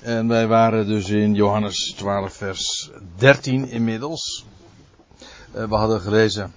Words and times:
En 0.00 0.28
wij 0.28 0.46
waren 0.46 0.86
dus 0.86 1.08
in 1.08 1.34
Johannes 1.34 1.94
12, 1.96 2.32
vers 2.32 2.90
13 3.16 3.68
inmiddels. 3.68 4.46
Uh, 5.54 5.64
we 5.64 5.74
hadden 5.74 6.00
gelezen 6.00 6.54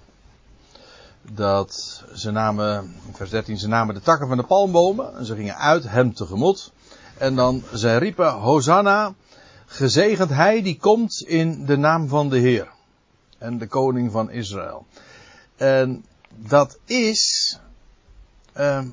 dat 1.21 2.03
ze 2.13 2.31
namen, 2.31 2.95
vers 3.11 3.29
13, 3.29 3.57
ze 3.57 3.67
namen 3.67 3.95
de 3.95 4.01
takken 4.01 4.27
van 4.27 4.37
de 4.37 4.43
palmbomen 4.43 5.17
en 5.17 5.25
ze 5.25 5.35
gingen 5.35 5.57
uit 5.57 5.89
hem 5.89 6.13
tegemoet. 6.13 6.71
En 7.17 7.35
dan, 7.35 7.63
zij 7.73 7.97
riepen, 7.97 8.31
Hosanna, 8.31 9.13
gezegend 9.65 10.29
hij 10.29 10.61
die 10.61 10.77
komt 10.79 11.21
in 11.21 11.65
de 11.65 11.77
naam 11.77 12.07
van 12.07 12.29
de 12.29 12.37
Heer. 12.37 12.67
En 13.37 13.57
de 13.57 13.67
koning 13.67 14.11
van 14.11 14.31
Israël. 14.31 14.85
En 15.55 16.05
dat 16.35 16.79
is 16.85 17.59
uh, 18.57 18.83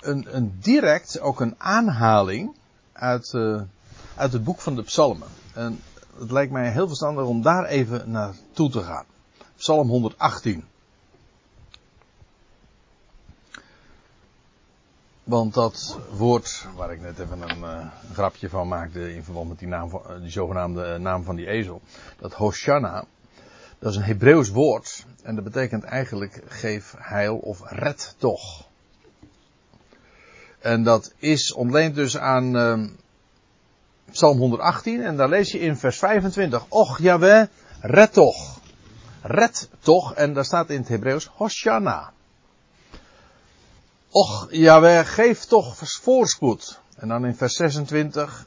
een, 0.00 0.36
een 0.36 0.58
direct, 0.60 1.20
ook 1.20 1.40
een 1.40 1.54
aanhaling 1.58 2.54
uit, 2.94 3.32
uh, 3.32 3.62
uit 4.16 4.32
het 4.32 4.44
boek 4.44 4.60
van 4.60 4.74
de 4.74 4.82
psalmen. 4.82 5.28
En 5.54 5.80
het 6.18 6.30
lijkt 6.30 6.52
mij 6.52 6.70
heel 6.70 6.86
verstandig 6.86 7.24
om 7.24 7.42
daar 7.42 7.64
even 7.64 8.10
naartoe 8.10 8.70
te 8.70 8.80
gaan. 8.80 9.04
Psalm 9.56 9.88
118. 9.88 10.64
Want 15.24 15.54
dat 15.54 15.98
woord, 16.16 16.66
waar 16.76 16.92
ik 16.92 17.00
net 17.00 17.18
even 17.18 17.50
een, 17.50 17.58
uh, 17.58 17.86
een 18.08 18.14
grapje 18.14 18.48
van 18.48 18.68
maakte 18.68 19.14
in 19.14 19.24
verband 19.24 19.48
met 19.48 19.58
die, 19.58 19.68
naam 19.68 19.88
van, 19.88 20.02
uh, 20.10 20.20
die 20.20 20.30
zogenaamde 20.30 20.98
naam 20.98 21.24
van 21.24 21.36
die 21.36 21.46
ezel. 21.46 21.80
Dat 22.18 22.32
Hoshana, 22.32 23.04
dat 23.78 23.90
is 23.90 23.96
een 23.96 24.04
Hebreeuws 24.04 24.48
woord. 24.48 25.06
En 25.22 25.34
dat 25.34 25.44
betekent 25.44 25.84
eigenlijk 25.84 26.42
geef 26.46 26.94
heil 26.98 27.36
of 27.36 27.70
red 27.70 28.14
toch. 28.18 28.68
En 30.64 30.82
dat 30.82 31.12
is 31.18 31.52
ontleend 31.52 31.94
dus 31.94 32.18
aan 32.18 32.56
uh, 32.56 32.88
Psalm 34.10 34.38
118. 34.38 35.02
En 35.02 35.16
daar 35.16 35.28
lees 35.28 35.52
je 35.52 35.58
in 35.58 35.76
vers 35.76 35.98
25. 35.98 36.66
Och 36.68 36.98
Jaweh, 36.98 37.46
red 37.80 38.12
toch. 38.12 38.58
Red 39.22 39.68
toch. 39.78 40.14
En 40.14 40.34
daar 40.34 40.44
staat 40.44 40.70
in 40.70 40.78
het 40.78 40.88
Hebreeuws 40.88 41.26
Hoshana. 41.26 42.12
Och 44.10 44.48
Jaweh, 44.50 45.06
geef 45.06 45.44
toch 45.44 45.76
voorspoed. 45.76 46.80
En 46.96 47.08
dan 47.08 47.26
in 47.26 47.34
vers 47.34 47.54
26. 47.54 48.46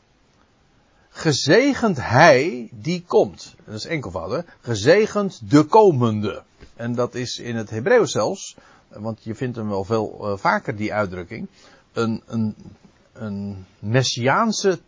Gezegend 1.09 1.97
hij 2.01 2.69
die 2.71 3.03
komt. 3.07 3.55
Dat 3.65 3.75
is 3.75 3.85
enkelvoud, 3.85 4.43
Gezegend 4.61 5.49
de 5.49 5.63
komende. 5.63 6.43
En 6.75 6.95
dat 6.95 7.15
is 7.15 7.37
in 7.39 7.55
het 7.55 7.69
Hebreeuws 7.69 8.11
zelfs. 8.11 8.55
Want 8.87 9.23
je 9.23 9.35
vindt 9.35 9.55
hem 9.55 9.69
wel 9.69 9.83
veel 9.83 10.17
uh, 10.21 10.37
vaker, 10.37 10.75
die 10.75 10.93
uitdrukking 10.93 11.47
een, 11.97 12.21
een, 12.25 12.55
een 13.13 13.65
messiaanse 13.79 14.79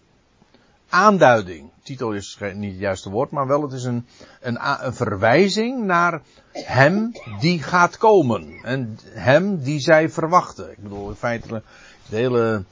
aanduiding. 0.89 1.69
Titel 1.83 2.11
is 2.11 2.37
niet 2.53 2.71
het 2.71 2.79
juiste 2.79 3.09
woord, 3.09 3.31
maar 3.31 3.47
wel 3.47 3.61
het 3.61 3.71
is 3.71 3.83
een, 3.83 4.05
een, 4.41 4.59
verwijzing 4.93 5.85
naar 5.85 6.21
hem 6.51 7.11
die 7.39 7.63
gaat 7.63 7.97
komen. 7.97 8.59
En 8.63 8.99
hem 9.03 9.61
die 9.63 9.79
zij 9.79 10.09
verwachten. 10.09 10.71
Ik 10.71 10.83
bedoel, 10.83 11.09
in 11.09 11.15
feite 11.15 11.61
de 12.09 12.15
hele, 12.15 12.63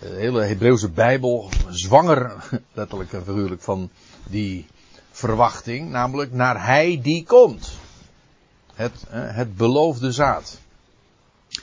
hele 0.00 0.42
Hebreeuwse 0.42 0.90
Bijbel 0.90 1.50
zwanger, 1.68 2.32
letterlijk 2.72 3.12
en 3.12 3.24
figuurlijk, 3.24 3.62
van 3.62 3.90
die 4.28 4.66
verwachting. 5.10 5.90
Namelijk 5.90 6.32
naar 6.32 6.64
hij 6.64 7.00
die 7.02 7.24
komt. 7.24 7.78
Het, 8.74 9.04
het 9.10 9.56
beloofde 9.56 10.12
zaad. 10.12 10.58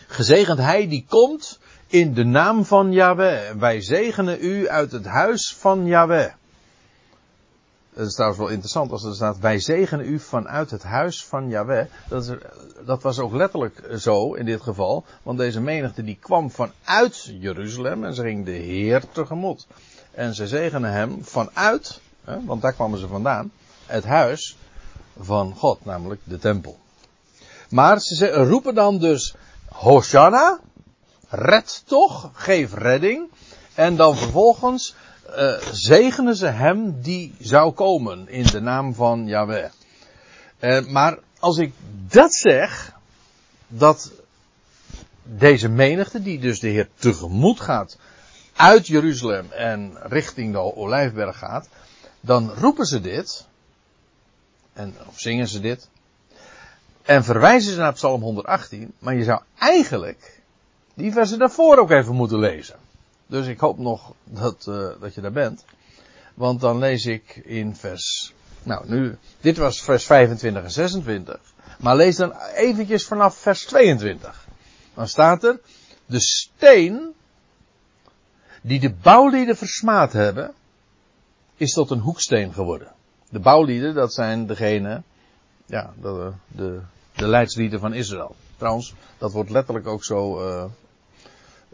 Gezegend 0.07 0.59
hij 0.59 0.87
die 0.87 1.05
komt 1.09 1.59
in 1.95 2.13
de 2.13 2.23
naam 2.23 2.65
van 2.65 2.91
Yahweh. 2.91 3.51
Wij 3.51 3.81
zegenen 3.81 4.37
u 4.41 4.69
uit 4.69 4.91
het 4.91 5.05
huis 5.05 5.55
van 5.59 5.85
Yahweh. 5.85 6.31
Dat 7.93 8.07
is 8.07 8.13
trouwens 8.13 8.41
wel 8.41 8.49
interessant 8.49 8.91
als 8.91 9.03
er 9.03 9.15
staat, 9.15 9.39
wij 9.39 9.59
zegenen 9.59 10.05
u 10.05 10.19
vanuit 10.19 10.71
het 10.71 10.83
huis 10.83 11.25
van 11.25 11.49
Yahweh. 11.49 11.85
Dat, 12.07 12.35
dat, 12.85 13.01
was 13.01 13.19
ook 13.19 13.33
letterlijk 13.33 13.81
zo 13.97 14.33
in 14.33 14.45
dit 14.45 14.61
geval, 14.61 15.05
want 15.23 15.37
deze 15.37 15.61
menigte 15.61 16.03
die 16.03 16.17
kwam 16.19 16.51
vanuit 16.51 17.23
Jeruzalem 17.39 18.03
en 18.03 18.13
ze 18.13 18.21
ging 18.21 18.45
de 18.45 18.51
Heer 18.51 19.03
tegemoet. 19.11 19.67
En 20.11 20.33
ze 20.33 20.47
zegenen 20.47 20.91
hem 20.91 21.23
vanuit, 21.23 21.99
hè, 22.23 22.45
want 22.45 22.61
daar 22.61 22.73
kwamen 22.73 22.99
ze 22.99 23.07
vandaan, 23.07 23.51
het 23.85 24.03
huis 24.03 24.57
van 25.19 25.53
God, 25.55 25.85
namelijk 25.85 26.21
de 26.23 26.37
tempel. 26.37 26.77
Maar 27.69 27.99
ze 27.99 28.27
roepen 28.27 28.75
dan 28.75 28.99
dus 28.99 29.35
Hosanna, 29.65 30.59
red 31.29 31.83
toch, 31.85 32.29
geef 32.33 32.73
redding. 32.73 33.29
En 33.73 33.95
dan 33.95 34.17
vervolgens 34.17 34.95
uh, 35.29 35.57
zegenen 35.71 36.35
ze 36.35 36.45
hem 36.45 37.01
die 37.01 37.35
zou 37.39 37.71
komen 37.71 38.27
in 38.27 38.45
de 38.45 38.61
naam 38.61 38.93
van 38.93 39.27
Yahweh. 39.27 39.69
Uh, 40.59 40.85
maar 40.85 41.19
als 41.39 41.57
ik 41.57 41.73
dat 42.07 42.33
zeg, 42.33 42.93
dat 43.67 44.11
deze 45.23 45.69
menigte, 45.69 46.21
die 46.21 46.39
dus 46.39 46.59
de 46.59 46.67
Heer 46.67 46.89
tegemoet 46.95 47.59
gaat, 47.59 47.97
uit 48.55 48.87
Jeruzalem 48.87 49.51
en 49.51 49.97
richting 50.01 50.53
de 50.53 50.75
Olijfberg 50.75 51.37
gaat, 51.37 51.67
dan 52.21 52.51
roepen 52.51 52.85
ze 52.85 53.01
dit, 53.01 53.45
en, 54.73 54.95
of 55.07 55.19
zingen 55.19 55.47
ze 55.47 55.59
dit, 55.59 55.89
en 57.01 57.23
verwijzen 57.23 57.73
ze 57.73 57.79
naar 57.79 57.93
Psalm 57.93 58.21
118, 58.21 58.93
maar 58.99 59.15
je 59.15 59.23
zou 59.23 59.41
eigenlijk 59.57 60.41
die 60.95 61.11
versen 61.11 61.39
daarvoor 61.39 61.77
ook 61.77 61.91
even 61.91 62.15
moeten 62.15 62.39
lezen. 62.39 62.75
Dus 63.27 63.47
ik 63.47 63.59
hoop 63.59 63.77
nog 63.77 64.13
dat, 64.23 64.65
uh, 64.69 64.87
dat 64.99 65.13
je 65.15 65.21
daar 65.21 65.31
bent. 65.31 65.65
Want 66.33 66.61
dan 66.61 66.77
lees 66.77 67.05
ik 67.05 67.35
in 67.35 67.75
vers. 67.75 68.33
Nou, 68.63 68.89
nu, 68.89 69.17
dit 69.41 69.57
was 69.57 69.81
vers 69.81 70.05
25 70.05 70.63
en 70.63 70.71
26. 70.71 71.39
Maar 71.79 71.95
lees 71.95 72.15
dan 72.15 72.33
eventjes 72.55 73.05
vanaf 73.05 73.37
vers 73.37 73.65
22. 73.65 74.47
Dan 74.93 75.07
staat 75.07 75.43
er. 75.43 75.59
De 76.05 76.19
steen. 76.19 77.13
die 78.61 78.79
de 78.79 78.93
bouwlieden 78.93 79.57
versmaad 79.57 80.13
hebben. 80.13 80.53
is 81.55 81.73
tot 81.73 81.89
een 81.89 81.99
hoeksteen 81.99 82.53
geworden. 82.53 82.91
De 83.29 83.39
bouwlieden, 83.39 83.93
dat 83.93 84.13
zijn 84.13 84.45
degene. 84.47 85.01
Ja, 85.65 85.93
de, 86.01 86.31
de, 86.47 86.81
de 87.15 87.27
leidslieden 87.27 87.79
van 87.79 87.93
Israël. 87.93 88.35
Trouwens, 88.57 88.93
dat 89.17 89.31
wordt 89.31 89.49
letterlijk 89.49 89.87
ook 89.87 90.03
zo 90.03 90.47
uh, 90.47 90.65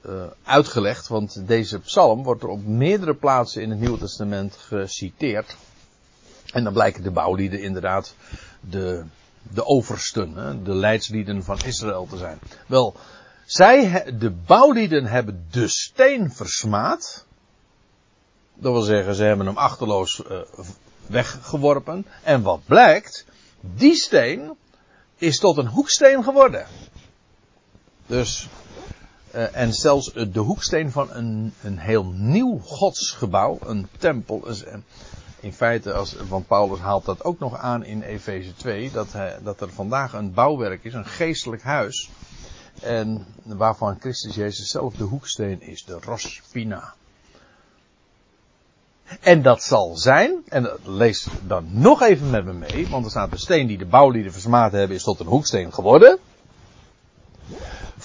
uh, 0.06 0.23
uitgelegd, 0.44 1.07
want 1.07 1.47
deze 1.47 1.79
psalm 1.79 2.23
wordt 2.23 2.44
er 2.44 2.50
op 2.50 2.66
meerdere 2.66 3.16
plaatsen 3.16 3.62
in 3.62 3.69
het 3.69 3.79
Nieuwe 3.79 3.97
Testament 3.97 4.56
geciteerd. 4.56 5.56
En 6.53 6.63
dan 6.63 6.73
blijken 6.73 7.03
de 7.03 7.12
bouwlieden 7.12 7.62
inderdaad 7.62 8.16
de, 8.59 9.03
de 9.41 9.66
oversten, 9.66 10.34
hè, 10.35 10.61
de 10.61 10.75
leidslieden 10.75 11.44
van 11.44 11.59
Israël 11.66 12.07
te 12.09 12.17
zijn. 12.17 12.40
Wel, 12.67 12.95
zij, 13.45 14.06
de 14.17 14.29
bouwlieden 14.29 15.06
hebben 15.06 15.47
de 15.51 15.67
steen 15.67 16.31
versmaad. 16.31 17.25
Dat 18.53 18.72
wil 18.72 18.81
zeggen, 18.81 19.16
ze 19.16 19.23
hebben 19.23 19.45
hem 19.45 19.57
achterloos 19.57 20.23
uh, 20.29 20.41
weggeworpen. 21.06 22.06
En 22.23 22.41
wat 22.41 22.61
blijkt, 22.66 23.25
die 23.61 23.95
steen 23.95 24.56
is 25.17 25.40
tot 25.40 25.57
een 25.57 25.67
hoeksteen 25.67 26.23
geworden. 26.23 26.66
Dus 28.06 28.47
uh, 29.36 29.56
en 29.56 29.74
zelfs 29.74 30.14
de 30.14 30.40
hoeksteen 30.40 30.92
van 30.92 31.12
een, 31.12 31.53
een 31.64 31.78
heel 31.78 32.06
nieuw 32.06 32.59
godsgebouw, 32.59 33.58
een 33.62 33.88
tempel. 33.97 34.50
Uh, 34.50 34.74
in 35.40 35.53
feite, 35.53 35.94
als, 35.94 36.16
want 36.30 36.47
Paulus 36.47 36.80
haalt 36.80 37.06
dat 37.06 37.24
ook 37.24 37.40
nog 37.40 37.58
aan 37.58 37.84
in 37.84 38.02
Efeze 38.02 38.53
2, 38.53 38.91
dat, 38.91 39.16
dat 39.44 39.62
er 39.62 39.70
vandaag 39.70 40.14
een 40.14 40.34
bouwwerk 40.34 40.84
is, 40.84 40.94
een 40.94 41.06
geestelijk 41.06 41.64
huis. 41.64 42.09
En 42.81 43.25
waarvan 43.44 43.97
Christus 44.00 44.36
Jezus 44.36 44.70
zelf 44.70 44.96
de 44.96 45.03
hoeksteen 45.03 45.62
is, 45.62 45.84
de 45.84 45.97
Rospina. 46.02 46.94
En 49.20 49.41
dat 49.41 49.64
zal 49.64 49.97
zijn, 49.97 50.44
en 50.47 50.70
lees 50.84 51.28
dan 51.47 51.67
nog 51.72 52.02
even 52.02 52.29
met 52.29 52.46
me 52.46 52.53
mee, 52.53 52.88
want 52.88 53.05
er 53.05 53.11
staat 53.11 53.32
de 53.32 53.38
steen 53.38 53.67
die 53.67 53.78
de 53.78 53.85
bouwlieden 53.85 54.32
versmaad 54.32 54.72
hebben 54.72 54.96
is 54.96 55.03
tot 55.03 55.20
een 55.20 55.28
hoeksteen 55.28 55.73
geworden. 55.73 56.20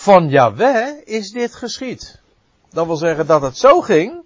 Van 0.07 0.29
Yahweh 0.29 1.03
is 1.05 1.31
dit 1.31 1.55
geschied. 1.55 2.21
Dat 2.71 2.87
wil 2.87 2.97
zeggen 2.97 3.27
dat 3.27 3.43
het 3.43 3.59
zo 3.59 3.81
ging, 3.81 4.23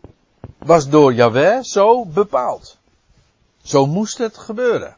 was 0.59 0.89
door 0.89 1.15
Yahweh 1.15 1.63
zo 1.63 2.05
bepaald. 2.05 2.77
Zo 3.63 3.87
moest 3.87 4.19
het 4.19 4.39
gebeuren. 4.39 4.97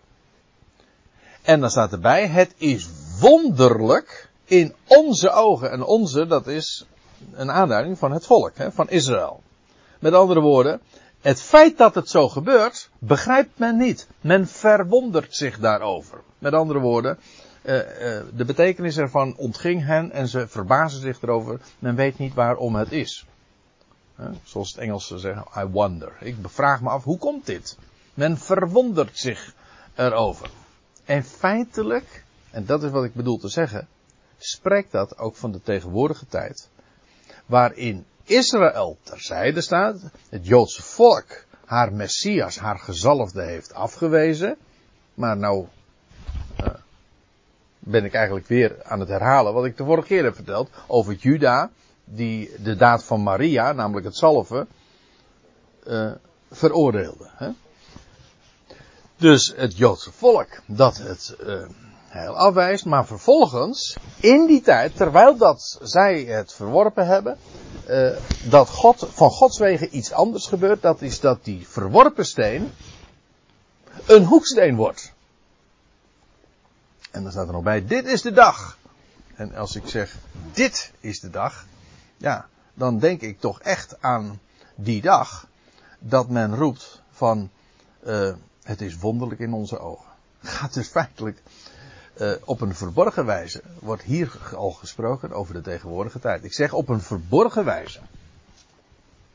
En 1.43 1.61
dan 1.61 1.71
staat 1.71 1.93
erbij, 1.93 2.27
het 2.27 2.55
is 2.57 2.89
wonderlijk 3.21 4.31
in 4.45 4.75
onze 4.87 5.31
ogen. 5.31 5.71
En 5.71 5.85
onze, 5.85 6.27
dat 6.27 6.47
is 6.47 6.87
een 7.33 7.51
aanduiding 7.51 7.99
van 7.99 8.13
het 8.13 8.27
volk, 8.27 8.57
hè, 8.57 8.73
van 8.73 8.91
Israël. 8.91 9.43
Met 9.99 10.15
andere 10.15 10.41
woorden, 10.41 10.81
het 11.21 11.41
feit 11.41 11.79
dat 11.79 11.95
het 11.95 12.09
zo 12.09 12.29
gebeurt, 12.29 12.89
begrijpt 12.99 13.59
men 13.59 13.77
niet. 13.77 14.07
Men 14.21 14.49
verwondert 14.49 15.37
zich 15.37 15.59
daarover. 15.59 16.21
Met 16.39 16.53
andere 16.53 16.79
woorden, 16.79 17.19
uh, 17.63 17.75
uh, 17.75 18.23
de 18.35 18.45
betekenis 18.45 18.97
ervan 18.97 19.37
ontging 19.37 19.85
hen 19.85 20.11
en 20.11 20.29
ze 20.29 20.49
verbazen 20.49 21.01
zich 21.01 21.23
erover. 21.23 21.61
Men 21.79 21.95
weet 21.95 22.19
niet 22.19 22.35
waarom 22.35 22.75
het 22.75 22.93
is. 22.93 23.27
Zoals 24.43 24.69
het 24.69 24.79
Engels 24.79 25.07
zeggen, 25.07 25.45
I 25.57 25.65
wonder. 25.65 26.13
Ik 26.21 26.37
vraag 26.43 26.81
me 26.81 26.89
af, 26.89 27.05
hoe 27.05 27.19
komt 27.19 27.47
dit? 27.47 27.79
Men 28.15 28.39
verwondert 28.39 29.19
zich 29.19 29.55
erover. 29.95 30.51
En 31.05 31.25
feitelijk, 31.25 32.25
en 32.51 32.67
dat 32.67 32.83
is 32.83 32.91
wat 32.91 33.05
ik 33.05 33.15
bedoel 33.15 33.39
te 33.39 33.49
zeggen, 33.49 33.89
spreekt 34.39 34.93
dat 34.93 35.19
ook 35.19 35.37
van 35.37 35.53
de 35.53 35.63
tegenwoordige 35.63 36.27
tijd. 36.27 36.69
Waarin 37.47 38.05
Israël 38.25 38.99
terzijde 39.03 39.61
staat, 39.61 40.01
het 40.29 40.47
Joodse 40.47 40.83
volk 40.83 41.45
haar 41.65 41.93
Messias, 41.93 42.59
haar 42.59 42.79
gezalfde 42.79 43.43
heeft 43.43 43.75
afgewezen. 43.75 44.57
Maar 45.15 45.37
nou 45.37 45.67
uh, 46.61 46.67
ben 47.85 48.05
ik 48.05 48.15
eigenlijk 48.15 48.47
weer 48.47 48.83
aan 48.83 49.01
het 49.01 49.09
herhalen 49.09 49.55
wat 49.55 49.65
ik 49.65 49.77
de 49.77 49.85
vorige 49.85 50.07
keer 50.07 50.25
heb 50.25 50.35
verteld 50.35 50.71
over 50.87 51.15
Juda, 51.15 51.71
die 52.05 52.51
de 52.63 52.77
daad 52.77 53.05
van 53.05 53.23
Maria, 53.23 53.73
namelijk 53.73 54.07
het 54.07 54.17
zalven, 54.17 54.69
uh, 55.87 56.13
veroordeelde. 56.51 57.31
Hè? 57.37 57.49
Dus 59.17 59.53
het 59.57 59.77
Joodse 59.77 60.13
volk 60.13 60.49
dat 60.67 60.99
het 60.99 61.37
uh, 61.47 61.67
heil 62.09 62.37
afwijst, 62.37 62.85
maar 62.85 63.07
vervolgens, 63.07 63.97
in 64.21 64.47
die 64.47 64.63
tijd, 64.63 64.97
terwijl 64.97 65.37
dat 65.37 65.79
zij 65.83 66.23
het 66.23 66.53
verworpen 66.53 67.07
hebben, 67.07 67.39
uh, 67.89 68.11
dat 68.49 68.69
God, 68.69 69.09
van 69.11 69.31
Gods 69.31 69.59
wegen 69.59 69.97
iets 69.97 70.13
anders 70.13 70.47
gebeurt. 70.47 70.83
Dat 70.83 71.03
is 71.03 71.21
dat 71.21 71.45
die 71.45 71.69
verworpen 71.69 72.27
steen 72.27 72.73
een 74.07 74.25
hoeksteen 74.25 74.77
wordt. 74.77 75.12
En 77.13 77.23
dan 77.23 77.33
staat 77.33 77.47
er 77.47 77.53
nog 77.53 77.63
bij, 77.63 77.87
dit 77.87 78.07
is 78.07 78.23
de 78.23 78.33
dag. 78.33 78.79
En 79.35 79.55
als 79.55 79.77
ik 79.77 79.87
zeg, 79.87 80.17
dit 80.53 80.93
is 81.01 81.21
de 81.21 81.31
dag, 81.31 81.67
ja, 82.17 82.49
dan 82.75 82.99
denk 82.99 83.21
ik 83.21 83.41
toch 83.41 83.61
echt 83.61 84.03
aan 84.03 84.41
die 84.75 85.03
dag 85.03 85.47
dat 85.99 86.29
men 86.29 86.57
roept 86.57 87.03
van, 87.11 87.51
uh, 88.07 88.35
het 88.63 88.81
is 88.81 88.97
wonderlijk 88.97 89.41
in 89.41 89.53
onze 89.53 89.79
ogen. 89.79 90.11
Gaat 90.43 90.75
dus 90.75 90.89
feitelijk 90.89 91.43
uh, 92.17 92.33
op 92.45 92.61
een 92.61 92.75
verborgen 92.75 93.27
wijze 93.27 93.63
wordt 93.79 94.03
hier 94.03 94.39
al 94.55 94.71
gesproken 94.71 95.33
over 95.33 95.55
de 95.55 95.61
tegenwoordige 95.61 96.19
tijd. 96.19 96.45
Ik 96.45 96.53
zeg 96.53 96.73
op 96.73 96.89
een 96.89 97.01
verborgen 97.01 97.65
wijze. 97.65 98.01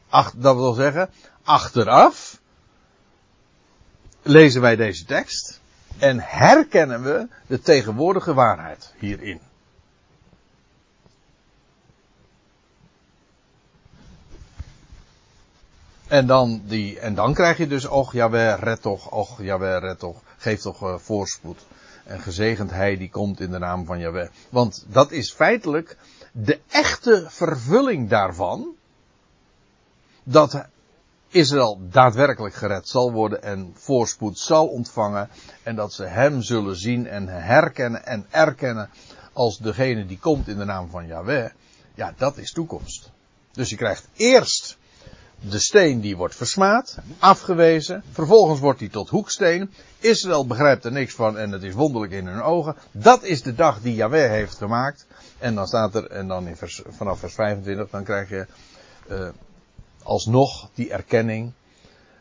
Ach, 0.09 0.33
dat 0.35 0.55
wil 0.55 0.73
zeggen, 0.73 1.09
achteraf 1.43 2.39
lezen 4.21 4.61
wij 4.61 4.75
deze 4.75 5.05
tekst 5.05 5.59
en 5.99 6.19
herkennen 6.19 7.03
we 7.03 7.27
de 7.47 7.61
tegenwoordige 7.61 8.33
waarheid 8.33 8.93
hierin. 8.97 9.39
En 16.07 16.27
dan, 16.27 16.61
die, 16.65 16.99
en 16.99 17.15
dan 17.15 17.33
krijg 17.33 17.57
je 17.57 17.67
dus, 17.67 17.85
och 17.85 18.13
Jawel, 18.13 18.55
red 18.55 18.81
toch, 18.81 19.11
och 19.11 19.37
Jawel, 19.41 19.79
red 19.79 19.99
toch, 19.99 20.21
geef 20.37 20.61
toch 20.61 20.83
uh, 20.83 20.97
voorspoed. 20.97 21.65
En 22.07 22.19
gezegend 22.19 22.71
hij 22.71 22.97
die 22.97 23.09
komt 23.09 23.39
in 23.39 23.51
de 23.51 23.57
naam 23.57 23.85
van 23.85 23.99
Jahweh. 23.99 24.29
Want 24.49 24.85
dat 24.87 25.11
is 25.11 25.33
feitelijk 25.33 25.97
de 26.31 26.59
echte 26.67 27.25
vervulling 27.29 28.09
daarvan. 28.09 28.75
Dat 30.23 30.65
Israël 31.27 31.79
daadwerkelijk 31.89 32.55
gered 32.55 32.87
zal 32.87 33.11
worden 33.11 33.43
en 33.43 33.71
voorspoed 33.73 34.39
zal 34.39 34.67
ontvangen. 34.67 35.29
En 35.63 35.75
dat 35.75 35.93
ze 35.93 36.03
hem 36.03 36.41
zullen 36.41 36.75
zien 36.75 37.07
en 37.07 37.27
herkennen 37.27 38.05
en 38.05 38.25
erkennen 38.29 38.89
als 39.33 39.57
degene 39.57 40.05
die 40.05 40.19
komt 40.19 40.47
in 40.47 40.57
de 40.57 40.65
naam 40.65 40.89
van 40.89 41.07
Yahweh. 41.07 41.49
Ja, 41.95 42.13
dat 42.17 42.37
is 42.37 42.51
toekomst. 42.51 43.11
Dus 43.51 43.69
je 43.69 43.75
krijgt 43.75 44.07
eerst 44.15 44.77
de 45.39 45.59
steen 45.59 46.01
die 46.01 46.17
wordt 46.17 46.35
versmaad, 46.35 46.97
afgewezen. 47.19 48.03
Vervolgens 48.11 48.59
wordt 48.59 48.79
hij 48.79 48.89
tot 48.89 49.09
hoeksteen. 49.09 49.71
Israël 49.99 50.47
begrijpt 50.47 50.85
er 50.85 50.91
niks 50.91 51.13
van 51.13 51.37
en 51.37 51.51
het 51.51 51.63
is 51.63 51.73
wonderlijk 51.73 52.13
in 52.13 52.27
hun 52.27 52.41
ogen. 52.41 52.75
Dat 52.91 53.23
is 53.23 53.41
de 53.41 53.55
dag 53.55 53.81
die 53.81 53.95
Yahweh 53.95 54.29
heeft 54.29 54.57
gemaakt. 54.57 55.05
En 55.37 55.55
dan 55.55 55.67
staat 55.67 55.95
er, 55.95 56.07
en 56.09 56.27
dan 56.27 56.47
in 56.47 56.55
vers, 56.55 56.81
vanaf 56.87 57.19
vers 57.19 57.33
25, 57.33 57.89
dan 57.89 58.03
krijg 58.03 58.29
je 58.29 58.45
uh, 59.11 59.29
alsnog 60.07 60.69
die 60.73 60.91
erkenning. 60.91 61.51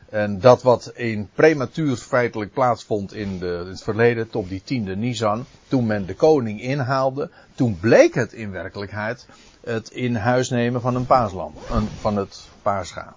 En 0.08 0.40
dat 0.40 0.62
wat 0.62 0.92
in 0.94 1.28
prematuur 1.34 1.96
feitelijk 1.96 2.52
plaatsvond 2.52 3.14
in, 3.14 3.38
de, 3.38 3.64
het 3.68 3.82
verleden, 3.82 4.30
tot 4.30 4.48
die 4.48 4.62
tiende 4.64 4.96
Nisan, 4.96 5.44
toen 5.68 5.86
men 5.86 6.06
de 6.06 6.14
koning 6.14 6.60
inhaalde, 6.60 7.30
toen 7.54 7.78
bleek 7.80 8.14
het 8.14 8.32
in 8.32 8.50
werkelijkheid 8.50 9.26
het 9.60 9.90
in 9.90 10.16
huis 10.16 10.48
nemen 10.48 10.80
van 10.80 10.94
een 10.94 11.06
paaslam, 11.06 11.54
van 12.00 12.16
het 12.16 12.48
paascha. 12.62 13.16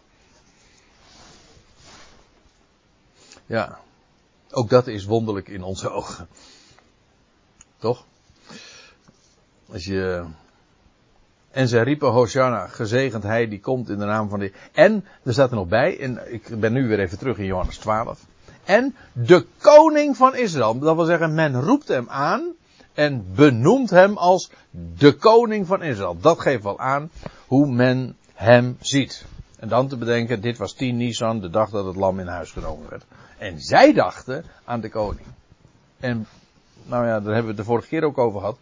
Ja, 3.45 3.79
ook 4.51 4.69
dat 4.69 4.87
is 4.87 5.05
wonderlijk 5.05 5.47
in 5.47 5.63
onze 5.63 5.89
ogen. 5.89 6.27
Toch? 7.77 8.05
Als 9.71 9.85
je. 9.85 10.25
En 11.51 11.67
zij 11.67 11.83
riepen 11.83 12.09
Hosanna, 12.09 12.67
gezegend 12.67 13.23
hij 13.23 13.47
die 13.47 13.59
komt 13.59 13.89
in 13.89 13.99
de 13.99 14.05
naam 14.05 14.29
van 14.29 14.39
de. 14.39 14.51
En, 14.71 15.05
er 15.23 15.33
staat 15.33 15.49
er 15.49 15.55
nog 15.55 15.67
bij, 15.67 15.99
en 15.99 16.33
ik 16.33 16.59
ben 16.59 16.73
nu 16.73 16.87
weer 16.87 16.99
even 16.99 17.17
terug 17.17 17.37
in 17.37 17.45
Johannes 17.45 17.77
12. 17.77 18.19
En 18.63 18.95
de 19.13 19.45
koning 19.57 20.17
van 20.17 20.35
Israël. 20.35 20.79
Dat 20.79 20.95
wil 20.95 21.05
zeggen, 21.05 21.33
men 21.33 21.61
roept 21.61 21.87
hem 21.87 22.09
aan 22.09 22.53
en 22.93 23.25
benoemt 23.35 23.89
hem 23.89 24.17
als 24.17 24.51
de 24.97 25.13
koning 25.13 25.67
van 25.67 25.83
Israël. 25.83 26.17
Dat 26.19 26.39
geeft 26.39 26.63
wel 26.63 26.79
aan 26.79 27.11
hoe 27.47 27.67
men 27.67 28.15
hem 28.33 28.77
ziet. 28.79 29.25
En 29.59 29.67
dan 29.67 29.87
te 29.87 29.97
bedenken, 29.97 30.41
dit 30.41 30.57
was 30.57 30.73
10 30.73 30.97
Nisan, 30.97 31.39
de 31.39 31.49
dag 31.49 31.69
dat 31.69 31.85
het 31.85 31.95
lam 31.95 32.19
in 32.19 32.27
huis 32.27 32.51
genomen 32.51 32.89
werd. 32.89 33.03
En 33.37 33.59
zij 33.59 33.93
dachten 33.93 34.45
aan 34.63 34.81
de 34.81 34.89
koning. 34.89 35.27
En, 35.99 36.27
nou 36.83 37.05
ja, 37.05 37.19
daar 37.19 37.33
hebben 37.33 37.41
we 37.41 37.47
het 37.47 37.57
de 37.57 37.63
vorige 37.63 37.87
keer 37.87 38.03
ook 38.03 38.17
over 38.17 38.39
gehad. 38.39 38.57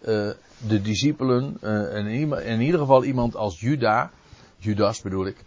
Uh, 0.00 0.30
de 0.66 0.80
discipelen, 0.82 1.58
uh, 1.62 1.96
in, 1.96 2.32
in, 2.32 2.60
ieder 2.60 2.80
geval 2.80 3.04
iemand 3.04 3.36
als 3.36 3.60
Juda, 3.60 4.10
Judas 4.56 5.00
bedoel 5.00 5.26
ik, 5.26 5.44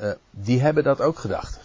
uh, 0.00 0.10
die 0.30 0.60
hebben 0.60 0.84
dat 0.84 1.00
ook 1.00 1.18
gedacht. 1.18 1.60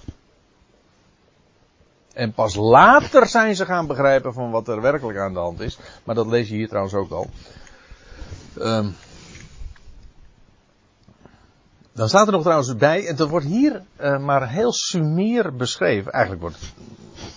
En 2.13 2.33
pas 2.33 2.55
later 2.55 3.27
zijn 3.27 3.55
ze 3.55 3.65
gaan 3.65 3.87
begrijpen 3.87 4.33
van 4.33 4.51
wat 4.51 4.67
er 4.67 4.81
werkelijk 4.81 5.17
aan 5.17 5.33
de 5.33 5.39
hand 5.39 5.59
is. 5.59 5.77
Maar 6.03 6.15
dat 6.15 6.27
lees 6.27 6.49
je 6.49 6.55
hier 6.55 6.67
trouwens 6.67 6.93
ook 6.93 7.11
al. 7.11 7.29
Um, 8.59 8.95
dan 11.93 12.07
staat 12.07 12.27
er 12.27 12.33
nog 12.33 12.41
trouwens 12.41 12.75
bij, 12.75 13.07
en 13.07 13.15
dat 13.15 13.29
wordt 13.29 13.45
hier 13.45 13.83
maar 14.19 14.49
heel 14.49 14.73
sumier 14.73 15.55
beschreven. 15.55 16.11
Eigenlijk 16.11 16.43
wordt 16.43 16.59
het 16.59 16.73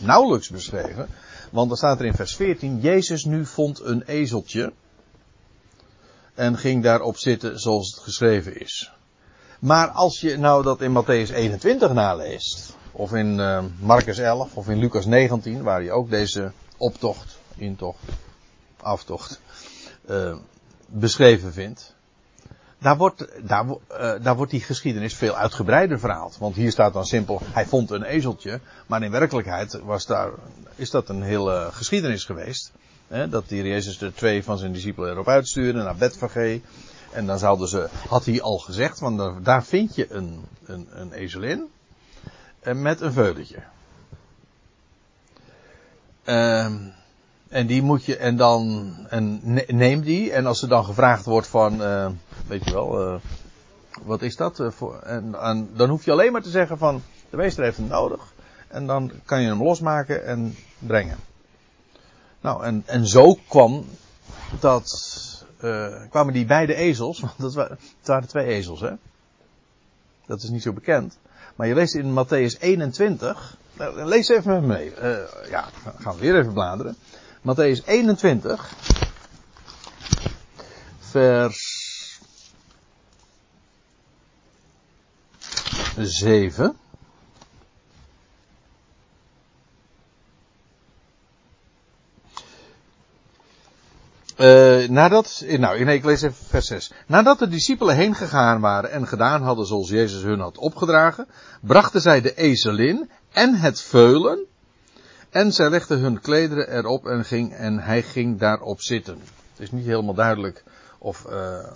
nauwelijks 0.06 0.50
beschreven. 0.50 1.08
Want 1.50 1.68
dan 1.68 1.76
staat 1.76 2.00
er 2.00 2.06
in 2.06 2.14
vers 2.14 2.36
14, 2.36 2.80
Jezus 2.80 3.24
nu 3.24 3.46
vond 3.46 3.80
een 3.80 4.02
ezeltje. 4.02 4.72
En 6.38 6.58
ging 6.58 6.82
daarop 6.82 7.16
zitten 7.16 7.60
zoals 7.60 7.90
het 7.90 8.00
geschreven 8.00 8.60
is. 8.60 8.92
Maar 9.58 9.88
als 9.88 10.20
je 10.20 10.36
nou 10.36 10.62
dat 10.62 10.80
in 10.80 11.02
Matthäus 11.02 11.34
21 11.34 11.92
naleest, 11.92 12.76
of 12.92 13.12
in 13.12 13.38
uh, 13.38 13.64
Marcus 13.78 14.18
11, 14.18 14.54
of 14.54 14.68
in 14.68 14.78
Lucas 14.78 15.06
19, 15.06 15.62
waar 15.62 15.82
je 15.82 15.92
ook 15.92 16.10
deze 16.10 16.52
optocht, 16.76 17.38
intocht, 17.56 17.98
aftocht, 18.76 19.40
uh, 20.10 20.36
beschreven 20.86 21.52
vindt. 21.52 21.94
Daar 22.78 22.96
wordt, 22.96 23.26
daar, 23.48 23.66
uh, 23.66 23.76
daar 24.22 24.36
wordt 24.36 24.50
die 24.50 24.60
geschiedenis 24.60 25.14
veel 25.14 25.34
uitgebreider 25.34 25.98
verhaald. 25.98 26.38
Want 26.38 26.56
hier 26.56 26.70
staat 26.70 26.92
dan 26.92 27.06
simpel, 27.06 27.40
hij 27.42 27.66
vond 27.66 27.90
een 27.90 28.02
ezeltje. 28.02 28.60
Maar 28.86 29.02
in 29.02 29.10
werkelijkheid 29.10 29.72
was 29.72 30.06
daar, 30.06 30.30
is 30.74 30.90
dat 30.90 31.08
een 31.08 31.22
hele 31.22 31.68
geschiedenis 31.72 32.24
geweest. 32.24 32.72
Hè, 33.08 33.28
dat 33.28 33.48
die 33.48 33.62
Jezus 33.62 33.98
de 33.98 34.12
twee 34.12 34.44
van 34.44 34.58
zijn 34.58 34.72
discipelen 34.72 35.10
erop 35.10 35.28
uitstuurde 35.28 35.82
naar 35.82 35.96
Betfage. 35.96 36.60
En 37.12 37.26
dan 37.26 37.38
zouden 37.38 37.68
ze, 37.68 37.88
had 38.08 38.24
hij 38.24 38.42
al 38.42 38.58
gezegd, 38.58 39.00
want 39.00 39.44
daar, 39.44 39.64
vind 39.64 39.94
je 39.94 40.12
een, 40.12 40.44
een, 40.64 40.88
een 40.90 41.12
ezelin. 41.12 41.68
En 42.60 42.82
met 42.82 43.00
een 43.00 43.12
veulentje. 43.12 43.62
Uh, 46.24 46.64
en 47.48 47.66
die 47.66 47.82
moet 47.82 48.04
je, 48.04 48.16
en 48.16 48.36
dan, 48.36 48.94
en 49.08 49.40
neem 49.66 50.00
die. 50.00 50.32
En 50.32 50.46
als 50.46 50.62
er 50.62 50.68
dan 50.68 50.84
gevraagd 50.84 51.24
wordt 51.24 51.46
van, 51.46 51.82
uh, 51.82 52.08
weet 52.46 52.64
je 52.64 52.72
wel, 52.72 53.12
uh, 53.12 53.20
wat 54.02 54.22
is 54.22 54.36
dat? 54.36 54.62
Voor, 54.68 54.98
en, 54.98 55.34
en, 55.34 55.70
dan 55.74 55.88
hoef 55.88 56.04
je 56.04 56.12
alleen 56.12 56.32
maar 56.32 56.42
te 56.42 56.50
zeggen 56.50 56.78
van, 56.78 57.02
de 57.30 57.36
meester 57.36 57.64
heeft 57.64 57.76
hem 57.76 57.86
nodig. 57.86 58.32
En 58.68 58.86
dan 58.86 59.12
kan 59.24 59.40
je 59.40 59.48
hem 59.48 59.62
losmaken 59.62 60.24
en 60.26 60.56
brengen. 60.78 61.18
Nou, 62.40 62.64
en, 62.64 62.82
en 62.86 63.06
zo 63.06 63.38
kwam 63.48 63.84
dat, 64.60 64.92
kwamen 66.10 66.32
die 66.32 66.46
beide 66.46 66.74
ezels, 66.74 67.20
want 67.20 67.38
dat 67.38 67.54
waren, 67.54 67.78
het 67.98 68.06
waren 68.06 68.28
twee 68.28 68.46
ezels, 68.46 68.80
hè. 68.80 68.92
Dat 70.26 70.42
is 70.42 70.48
niet 70.48 70.62
zo 70.62 70.72
bekend. 70.72 71.18
Maar 71.56 71.66
je 71.66 71.74
leest 71.74 71.94
in 71.94 72.24
Matthäus 72.24 72.60
21, 72.60 73.56
lees 73.94 74.28
even 74.28 74.66
mee. 74.66 74.92
ja, 75.50 75.68
gaan 75.98 76.14
we 76.14 76.20
weer 76.20 76.38
even 76.38 76.52
bladeren. 76.52 76.96
Matthäus 77.42 77.84
21, 77.84 78.72
vers 80.98 81.88
7. 85.96 86.76
Uh, 94.38 94.88
nadat, 94.88 95.44
nou, 95.46 95.84
nee, 95.84 95.96
ik 95.96 96.04
lees 96.04 96.22
even 96.22 96.46
vers 96.46 96.66
6. 96.66 96.92
Nadat 97.06 97.38
de 97.38 97.48
discipelen 97.48 97.96
heen 97.96 98.14
gegaan 98.14 98.60
waren 98.60 98.90
en 98.90 99.06
gedaan 99.06 99.42
hadden 99.42 99.66
zoals 99.66 99.88
Jezus 99.88 100.22
hun 100.22 100.40
had 100.40 100.58
opgedragen, 100.58 101.26
brachten 101.60 102.00
zij 102.00 102.20
de 102.20 102.34
ezelin 102.34 103.10
en 103.32 103.54
het 103.54 103.80
veulen. 103.80 104.46
En 105.30 105.52
zij 105.52 105.70
legden 105.70 105.98
hun 105.98 106.20
klederen 106.20 106.76
erop 106.76 107.06
en, 107.06 107.24
ging, 107.24 107.52
en 107.54 107.78
hij 107.78 108.02
ging 108.02 108.38
daarop 108.38 108.80
zitten. 108.80 109.18
Het 109.52 109.60
is 109.60 109.70
niet 109.70 109.86
helemaal 109.86 110.14
duidelijk 110.14 110.64
of, 110.98 111.26
uh, 111.30 111.70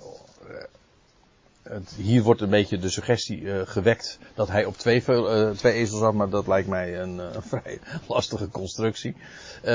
hier 1.96 2.22
wordt 2.22 2.40
een 2.40 2.50
beetje 2.50 2.78
de 2.78 2.90
suggestie 2.90 3.40
uh, 3.40 3.60
gewekt 3.64 4.18
dat 4.34 4.48
hij 4.48 4.64
op 4.64 4.76
twee, 4.76 5.04
uh, 5.08 5.50
twee 5.50 5.72
ezels 5.72 6.00
zat, 6.00 6.14
maar 6.14 6.28
dat 6.28 6.46
lijkt 6.46 6.68
mij 6.68 7.00
een, 7.00 7.18
een 7.36 7.42
vrij 7.42 7.80
lastige 8.06 8.48
constructie. 8.48 9.16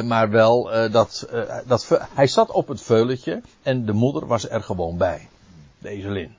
maar 0.03 0.29
wel 0.29 0.63
dat, 0.91 1.27
dat 1.65 1.99
hij 2.13 2.27
zat 2.27 2.51
op 2.51 2.67
het 2.67 2.81
veuletje 2.81 3.41
en 3.63 3.85
de 3.85 3.93
moeder 3.93 4.27
was 4.27 4.49
er 4.49 4.63
gewoon 4.63 4.97
bij. 4.97 5.29
De 5.77 5.89
ezelin. 5.89 6.35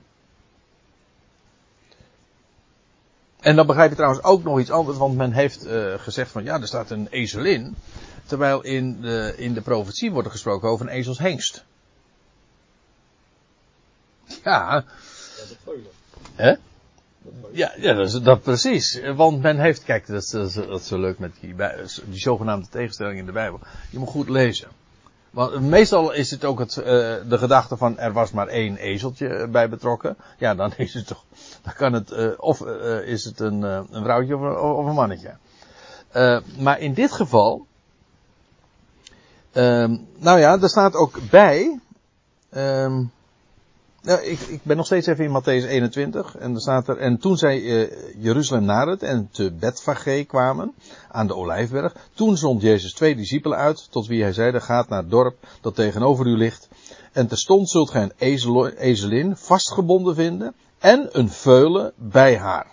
En 3.39 3.55
dan 3.55 3.67
begrijp 3.67 3.89
je 3.89 3.95
trouwens 3.95 4.23
ook 4.23 4.43
nog 4.43 4.59
iets 4.59 4.71
anders, 4.71 4.97
want 4.97 5.15
men 5.15 5.31
heeft 5.31 5.67
gezegd 5.97 6.31
van 6.31 6.43
ja, 6.43 6.61
er 6.61 6.67
staat 6.67 6.89
een 6.89 7.07
ezelin. 7.09 7.75
Terwijl 8.25 8.63
in 8.63 9.01
de, 9.01 9.33
in 9.37 9.53
de 9.53 9.61
profetie 9.61 10.11
wordt 10.11 10.27
er 10.27 10.33
gesproken 10.33 10.69
over 10.69 10.85
een 10.85 10.91
ezelshengst. 10.91 11.65
Ja, 14.43 14.85
Hè? 16.35 16.55
Ja, 17.51 17.73
ja 17.77 17.93
dat, 17.93 18.23
dat 18.23 18.41
precies. 18.41 19.01
Want 19.15 19.41
men 19.41 19.59
heeft, 19.59 19.83
kijk, 19.83 20.07
dat 20.07 20.33
is, 20.33 20.53
dat 20.53 20.83
zo 20.83 20.99
leuk 20.99 21.19
met 21.19 21.31
die, 21.39 21.55
die 22.05 22.19
zogenaamde 22.19 22.67
tegenstelling 22.69 23.19
in 23.19 23.25
de 23.25 23.31
Bijbel. 23.31 23.59
Je 23.89 23.99
moet 23.99 24.09
goed 24.09 24.29
lezen. 24.29 24.67
Want 25.29 25.59
meestal 25.59 26.11
is 26.11 26.31
het 26.31 26.45
ook 26.45 26.59
het, 26.59 26.75
uh, 26.77 26.85
de 26.85 27.37
gedachte 27.37 27.77
van 27.77 27.97
er 27.97 28.13
was 28.13 28.31
maar 28.31 28.47
één 28.47 28.77
ezeltje 28.77 29.47
bij 29.47 29.69
betrokken. 29.69 30.17
Ja, 30.37 30.55
dan 30.55 30.73
is 30.77 30.93
het 30.93 31.07
toch, 31.07 31.23
dan 31.61 31.73
kan 31.73 31.93
het, 31.93 32.11
uh, 32.11 32.31
of 32.37 32.61
uh, 32.61 33.07
is 33.07 33.25
het 33.25 33.39
een, 33.39 33.61
een 33.61 34.03
vrouwtje 34.03 34.37
of, 34.37 34.61
of, 34.61 34.85
een 34.85 34.93
mannetje. 34.93 35.37
maar 36.57 36.79
in 36.79 36.93
dit 36.93 37.11
geval, 37.11 37.65
ehm, 39.51 39.97
nou 40.17 40.39
ja, 40.39 40.61
er 40.61 40.69
staat 40.69 40.95
ook 40.95 41.19
bij, 41.29 41.79
um, 42.51 43.11
nou, 44.01 44.21
ik, 44.21 44.39
ik, 44.39 44.59
ben 44.63 44.77
nog 44.77 44.85
steeds 44.85 45.07
even 45.07 45.25
in 45.25 45.41
Matthäus 45.41 45.67
21. 45.67 46.37
En 46.37 46.53
er 46.53 46.61
staat 46.61 46.87
er. 46.87 46.97
En 46.97 47.17
toen 47.17 47.37
zij 47.37 47.59
uh, 47.59 47.91
Jeruzalem 48.17 48.63
naderd 48.63 49.03
en 49.03 49.29
te 49.31 49.51
Betfage 49.51 50.23
kwamen. 50.27 50.73
Aan 51.11 51.27
de 51.27 51.35
Olijfberg. 51.35 51.95
Toen 52.13 52.37
zond 52.37 52.61
Jezus 52.61 52.93
twee 52.93 53.15
discipelen 53.15 53.57
uit. 53.57 53.91
Tot 53.91 54.07
wie 54.07 54.21
hij 54.21 54.33
zeide: 54.33 54.61
Gaat 54.61 54.89
naar 54.89 54.99
het 54.99 55.09
dorp 55.09 55.47
dat 55.61 55.75
tegenover 55.75 56.25
u 56.25 56.37
ligt. 56.37 56.67
En 57.11 57.27
terstond 57.27 57.69
zult 57.69 57.89
gij 57.89 58.03
een 58.03 58.13
ezel, 58.17 58.67
ezelin 58.67 59.35
vastgebonden 59.35 60.15
vinden. 60.15 60.53
En 60.79 61.09
een 61.11 61.29
veulen 61.29 61.93
bij 61.95 62.37
haar. 62.37 62.67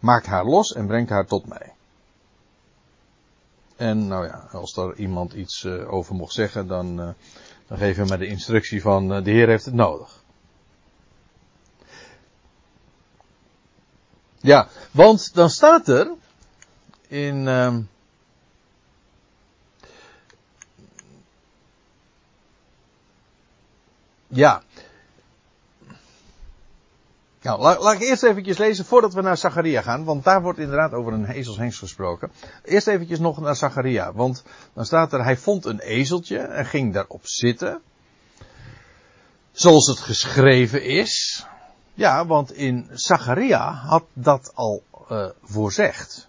Maak 0.00 0.26
haar 0.26 0.44
los 0.44 0.72
en 0.72 0.86
brengt 0.86 1.10
haar 1.10 1.26
tot 1.26 1.46
mij. 1.46 1.72
En 3.76 4.08
nou 4.08 4.26
ja, 4.26 4.48
als 4.52 4.76
er 4.76 4.96
iemand 4.96 5.32
iets 5.32 5.64
uh, 5.64 5.92
over 5.92 6.14
mocht 6.14 6.32
zeggen, 6.32 6.66
dan, 6.66 7.00
uh, 7.00 7.08
dan 7.66 7.78
geven 7.78 8.02
we 8.02 8.08
maar 8.08 8.18
de 8.18 8.26
instructie 8.26 8.82
van 8.82 9.08
de 9.08 9.30
Heer 9.30 9.48
heeft 9.48 9.64
het 9.64 9.74
nodig. 9.74 10.22
Ja, 14.40 14.68
want 14.90 15.34
dan 15.34 15.50
staat 15.50 15.88
er 15.88 16.12
in. 17.08 17.46
Uh, 17.46 17.76
ja. 24.26 24.62
Nou, 27.42 27.60
laat, 27.60 27.82
laat, 27.82 27.94
ik 27.94 28.00
eerst 28.00 28.22
eventjes 28.22 28.58
lezen 28.58 28.84
voordat 28.84 29.14
we 29.14 29.22
naar 29.22 29.36
Zacharia 29.36 29.82
gaan, 29.82 30.04
want 30.04 30.24
daar 30.24 30.42
wordt 30.42 30.58
inderdaad 30.58 30.92
over 30.92 31.12
een 31.12 31.26
ezelshengst 31.26 31.78
gesproken. 31.78 32.30
Eerst 32.64 32.86
eventjes 32.86 33.18
nog 33.18 33.40
naar 33.40 33.56
Zacharia, 33.56 34.12
want 34.12 34.42
dan 34.72 34.84
staat 34.84 35.12
er, 35.12 35.24
hij 35.24 35.36
vond 35.36 35.64
een 35.64 35.80
ezeltje 35.80 36.38
en 36.38 36.66
ging 36.66 36.94
daarop 36.94 37.26
zitten. 37.26 37.80
Zoals 39.52 39.86
het 39.86 39.98
geschreven 39.98 40.82
is. 40.82 41.46
Ja, 41.98 42.26
want 42.26 42.52
in 42.52 42.86
Zacharia 42.92 43.72
had 43.72 44.04
dat 44.12 44.52
al 44.54 44.82
uh, 45.10 45.26
voorzegd. 45.42 46.28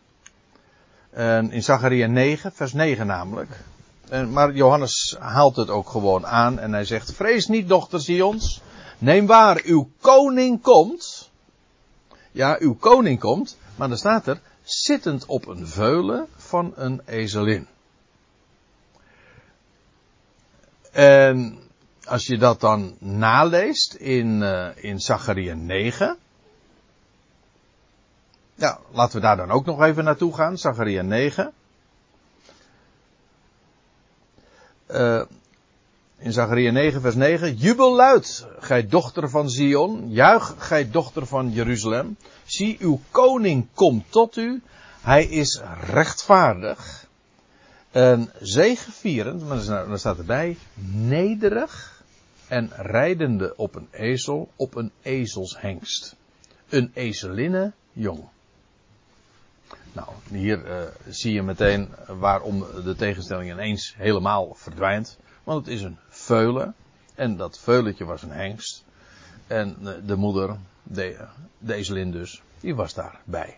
En 1.10 1.52
in 1.52 1.64
Zacharia 1.64 2.08
9, 2.08 2.52
vers 2.54 2.74
9 2.74 3.08
namelijk. 3.08 3.50
En, 4.10 4.32
maar 4.32 4.54
Johannes 4.54 5.16
haalt 5.20 5.56
het 5.56 5.70
ook 5.70 5.90
gewoon 5.90 6.26
aan 6.28 6.60
en 6.60 6.74
hij 6.74 6.86
zegt: 6.86 7.14
Vrees 7.14 7.48
niet, 7.48 7.68
dochter 7.68 8.02
Sions. 8.02 8.62
Neem 8.98 9.26
waar, 9.26 9.62
uw 9.64 9.90
koning 10.02 10.62
komt. 10.62 11.30
Ja, 12.32 12.58
uw 12.60 12.76
koning 12.76 13.20
komt. 13.20 13.58
Maar 13.76 13.88
dan 13.88 13.98
staat 13.98 14.28
er: 14.28 14.42
zittend 14.64 15.26
op 15.26 15.48
een 15.48 15.68
veulen 15.68 16.28
van 16.36 16.74
een 16.76 17.02
ezelin. 17.06 17.68
En 20.92 21.60
als 22.10 22.26
je 22.26 22.38
dat 22.38 22.60
dan 22.60 22.96
naleest 23.00 23.94
in, 23.94 24.42
uh, 24.42 24.68
in 24.76 25.00
Zacharia 25.00 25.54
9. 25.54 26.18
Ja, 28.56 28.80
laten 28.92 29.16
we 29.16 29.22
daar 29.22 29.38
dan 29.38 29.52
ook 29.52 29.66
nog 29.66 29.84
even 29.84 30.04
naartoe 30.04 30.34
gaan. 30.34 30.58
Zacharia 30.58 31.02
9. 31.02 31.54
Uh, 34.92 35.22
in 36.18 36.34
Zacharia 36.34 36.72
9 36.72 37.02
vers 37.02 37.16
9. 37.16 37.56
Jubel 37.56 37.96
luid, 37.96 38.48
gij 38.60 38.88
dochter 38.88 39.30
van 39.30 39.50
Zion. 39.50 40.12
Juich, 40.12 40.56
gij 40.58 40.92
dochter 40.92 41.26
van 41.26 41.52
Jeruzalem. 41.52 42.18
Zie, 42.46 42.78
uw 42.80 43.00
koning 43.12 43.68
komt 43.74 44.06
tot 44.10 44.36
u. 44.36 44.62
Hij 45.02 45.26
is 45.26 45.62
rechtvaardig. 45.82 47.08
En 47.92 48.32
zegevierend, 48.40 49.48
maar 49.48 49.66
dan 49.66 50.00
staat 50.00 50.18
erbij, 50.18 50.58
nederig 50.92 51.99
en 52.50 52.70
rijdende 52.76 53.54
op 53.56 53.76
een 53.76 53.88
ezel, 53.92 54.50
op 54.56 54.76
een 54.76 54.92
ezelshengst. 55.02 56.16
Een 56.70 56.92
ezelinne 56.94 57.72
jong. 57.94 58.24
Nou, 59.94 60.08
hier 60.30 60.66
uh, 60.66 60.84
zie 61.08 61.34
je 61.34 61.42
meteen 61.42 61.90
waarom 62.08 62.66
de 62.84 62.96
tegenstelling 62.96 63.52
ineens 63.52 63.94
helemaal 63.98 64.54
verdwijnt. 64.54 65.18
Want 65.44 65.66
het 65.66 65.76
is 65.76 65.82
een 65.82 65.98
veulen. 66.10 66.76
En 67.16 67.38
dat 67.38 67.60
veuletje 67.60 68.06
was 68.06 68.24
een 68.24 68.32
hengst. 68.32 68.84
En 69.48 69.78
de 70.06 70.16
moeder, 70.16 70.58
de, 70.84 71.28
de 71.58 71.74
ezelin 71.74 72.12
dus, 72.12 72.42
die 72.60 72.76
was 72.76 72.94
daarbij. 72.94 73.58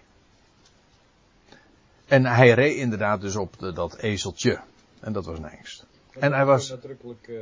En 2.08 2.26
hij 2.26 2.52
reed 2.52 2.76
inderdaad 2.76 3.22
dus 3.22 3.36
op 3.36 3.56
dat 3.60 3.98
ezeltje. 3.98 4.60
En 5.00 5.14
dat 5.14 5.26
was 5.26 5.38
een 5.38 5.46
hengst. 5.46 5.86
En 6.20 6.34
hij 6.34 6.46
was. 6.46 6.70
Nadrukkelijk 6.70 7.28
uh, 7.28 7.40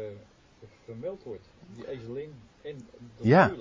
vermeld 0.86 1.24
wordt. 1.24 1.48
Die 1.76 1.90
ezelin 1.90 2.34
en 2.62 2.78
de 3.18 3.28
ja. 3.28 3.52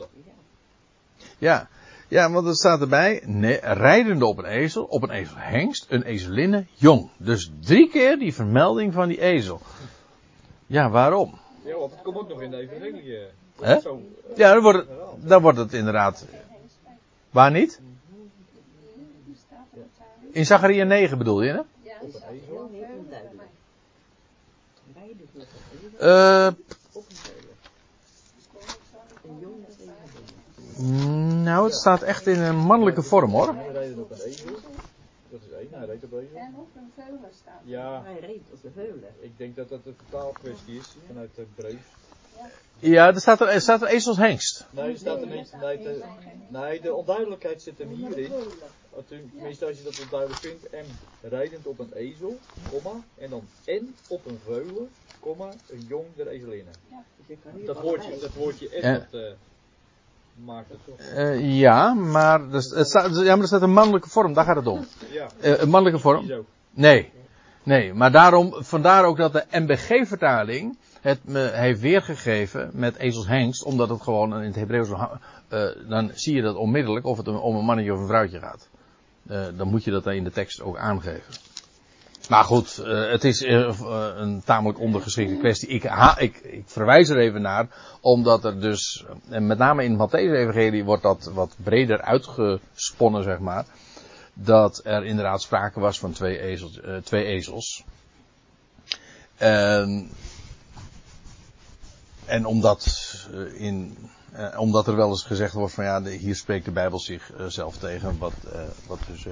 Ja. 1.39 1.69
Ja, 2.09 2.31
want 2.31 2.47
er 2.47 2.55
staat 2.55 2.81
erbij, 2.81 3.23
nee, 3.27 3.59
rijdende 3.63 4.27
op 4.27 4.39
een 4.39 4.45
ezel, 4.45 4.85
op 4.85 5.03
een 5.03 5.11
ezel 5.11 5.37
hengst, 5.37 5.87
een 5.89 6.03
ezelinne 6.03 6.67
jong. 6.75 7.11
Dus 7.17 7.51
drie 7.61 7.89
keer 7.89 8.19
die 8.19 8.35
vermelding 8.35 8.93
van 8.93 9.09
die 9.09 9.21
ezel. 9.21 9.61
Ja, 10.67 10.91
waarom? 10.91 11.39
Ja, 11.65 11.77
want 11.77 11.91
het 11.91 12.03
komt 12.03 12.17
ook 12.17 12.29
nog 12.29 12.43
in 12.43 12.51
de 12.51 12.57
evangelie. 12.57 13.19
Hè? 13.61 13.81
Zo, 13.81 14.03
uh, 14.31 14.37
ja, 14.37 14.53
dan 14.53 14.63
wordt, 14.63 14.79
het, 14.79 14.89
dan 15.29 15.43
wordt 15.43 15.59
het 15.59 15.73
inderdaad. 15.73 16.27
Waar 17.31 17.51
niet? 17.51 17.81
In 20.33 20.47
Zacharia 20.47 20.85
9 20.85 21.19
bedoel 21.19 21.43
je, 21.43 21.51
hè? 21.53 21.61
Ja. 21.83 22.01
Uh, 26.01 26.53
Nou, 31.43 31.65
het 31.65 31.75
staat 31.75 32.03
echt 32.03 32.27
in 32.27 32.41
een 32.41 32.57
mannelijke 32.57 33.03
vorm 33.03 33.31
hoor. 33.31 33.55
Hij 33.55 33.73
reed 33.73 33.99
op 33.99 34.11
een 34.11 34.21
ezel. 34.21 34.51
Dat 35.31 35.41
is 35.47 35.53
één, 35.53 35.69
hij 35.71 35.87
reed 35.87 36.05
op 36.05 36.13
een 36.13 36.19
ezel. 36.19 36.37
En 36.37 36.55
op 36.57 36.69
een 36.77 36.93
veulen 36.97 37.31
staat. 37.41 37.61
Ja. 37.65 38.03
Hij 38.05 38.21
reed 38.21 38.43
op 38.53 38.63
de 38.63 38.71
veulen. 38.75 39.15
Ik 39.21 39.39
denk 39.39 39.57
dat 39.57 39.69
dat 39.69 39.81
een 39.85 39.97
taalkwestie 40.11 40.79
is 40.79 40.97
vanuit 41.07 41.31
het 41.35 41.55
Breus. 41.55 41.75
Ja, 42.79 43.07
er 43.07 43.21
staat 43.21 43.41
er, 43.41 43.49
er 43.49 43.61
staat 43.61 43.83
er 43.83 43.89
ezelshengst. 43.89 44.67
Nee, 44.71 44.93
er 44.93 44.99
staat 44.99 45.21
er 45.21 45.27
niet. 45.27 45.53
Nee, 45.61 45.79
de, 45.79 46.05
nee, 46.49 46.81
de 46.81 46.95
onduidelijkheid 46.95 47.63
zit 47.63 47.79
hem 47.79 47.89
hierin. 47.89 48.33
Tenminste, 49.07 49.67
als 49.67 49.79
je 49.79 49.85
dat 49.85 50.01
onduidelijk 50.01 50.41
vindt. 50.41 50.71
En 50.71 50.85
rijdend 51.23 51.67
op 51.67 51.79
een 51.79 51.93
ezel, 51.93 52.39
komma. 52.71 53.01
En 53.15 53.31
dan 53.31 53.49
en 53.65 53.95
op 54.09 54.27
een 54.27 54.39
veulen, 54.45 54.91
komma, 55.21 55.53
een 55.69 55.85
jong 55.89 56.07
der 56.17 56.27
ezelinnen. 56.27 56.75
Dat 57.65 57.81
woordje, 57.81 58.19
dat 58.21 58.35
woordje 58.35 58.69
en, 58.69 59.07
dat... 59.11 59.21
Uh, 59.21 59.31
maakt 60.45 60.69
het 60.69 60.79
toch? 60.85 60.99
Eh, 60.99 61.59
ja, 61.59 61.95
maar 61.95 62.41
er, 62.41 62.53
het 62.53 62.89
staat, 62.89 63.17
ja, 63.17 63.31
maar 63.31 63.39
er 63.39 63.47
staat 63.47 63.63
een 63.63 63.73
mannelijke 63.73 64.09
vorm, 64.09 64.33
daar 64.33 64.45
gaat 64.45 64.57
het 64.57 64.67
om. 64.67 64.87
Ja, 65.13 65.27
Eh, 65.41 65.61
een 65.61 65.69
mannelijke 65.69 66.01
vorm? 66.01 66.33
Nee. 66.71 67.11
Nee, 67.63 67.95
maar 67.95 68.13
daarom, 68.13 68.55
vandaar 68.57 69.05
ook 69.05 69.17
dat 69.17 69.33
de 69.33 69.45
MBG-vertaling 69.51 70.79
het 71.01 71.19
me 71.25 71.51
heeft 71.53 71.81
weergegeven 71.81 72.71
met 72.73 72.97
ezelshengst, 72.97 73.65
omdat 73.65 73.89
het 73.89 74.03
gewoon 74.03 74.35
in 74.35 74.47
het 74.47 74.55
Hebreeuws, 74.55 74.89
eh, 75.49 75.69
dan 75.89 76.11
zie 76.15 76.35
je 76.35 76.43
dat 76.43 76.57
onmiddellijk 76.57 77.07
of 77.07 77.17
het 77.17 77.29
om 77.29 77.57
een 77.57 77.65
mannetje 77.65 77.93
of 77.93 78.01
een 78.01 78.07
vrouwtje 78.07 78.39
gaat. 78.39 78.69
Dan 79.57 79.69
moet 79.69 79.85
je 79.85 79.91
dat 79.91 80.07
in 80.07 80.25
de 80.25 80.31
tekst 80.31 80.61
ook 80.63 80.79
aangeven. 80.79 81.35
Maar 82.29 82.45
goed, 82.45 82.79
eh, 82.79 83.11
het 83.11 83.25
is 83.25 83.43
eh, 83.43 83.69
eh, 83.69 84.11
een 84.17 84.43
tamelijk 84.45 84.81
ondergeschikte 84.81 85.37
kwestie. 85.37 85.69
Ik, 85.69 85.85
ik, 86.17 86.63
verwijs 86.67 87.09
er 87.09 87.19
even 87.19 87.43
naar, 87.43 87.69
omdat 88.01 88.45
er 88.45 88.61
dus, 88.61 89.05
en 89.29 89.47
met 89.47 89.59
name 89.59 89.85
in 89.85 89.99
het 89.99 90.11
Matthäus-evangelie 90.11 90.85
wordt 90.85 91.03
dat 91.03 91.31
wat 91.35 91.55
breder 91.63 92.01
uitgesponnen, 92.01 93.23
zeg 93.23 93.39
maar. 93.39 93.65
Dat 94.35 94.81
er 94.85 95.05
inderdaad 95.05 95.43
sprake 95.43 95.81
was 95.81 95.99
van 95.99 96.13
twee 96.13 96.39
ezels. 96.39 96.81
twee 97.05 97.25
ezels. 97.25 97.85
En, 99.37 100.11
omdat, 102.45 102.87
in, 103.55 103.97
omdat 104.57 104.87
er 104.87 104.97
wel 104.97 105.09
eens 105.09 105.23
gezegd 105.23 105.53
wordt 105.53 105.75
van 105.75 105.85
ja, 105.85 106.01
de- 106.01 106.11
hier 106.11 106.37
spreekt 106.37 106.65
de 106.65 106.71
Bijbel 106.71 106.99
zichzelf 106.99 107.77
tegen, 107.77 108.19
wat, 108.19 108.35
wat 108.87 108.99
dus 109.07 109.27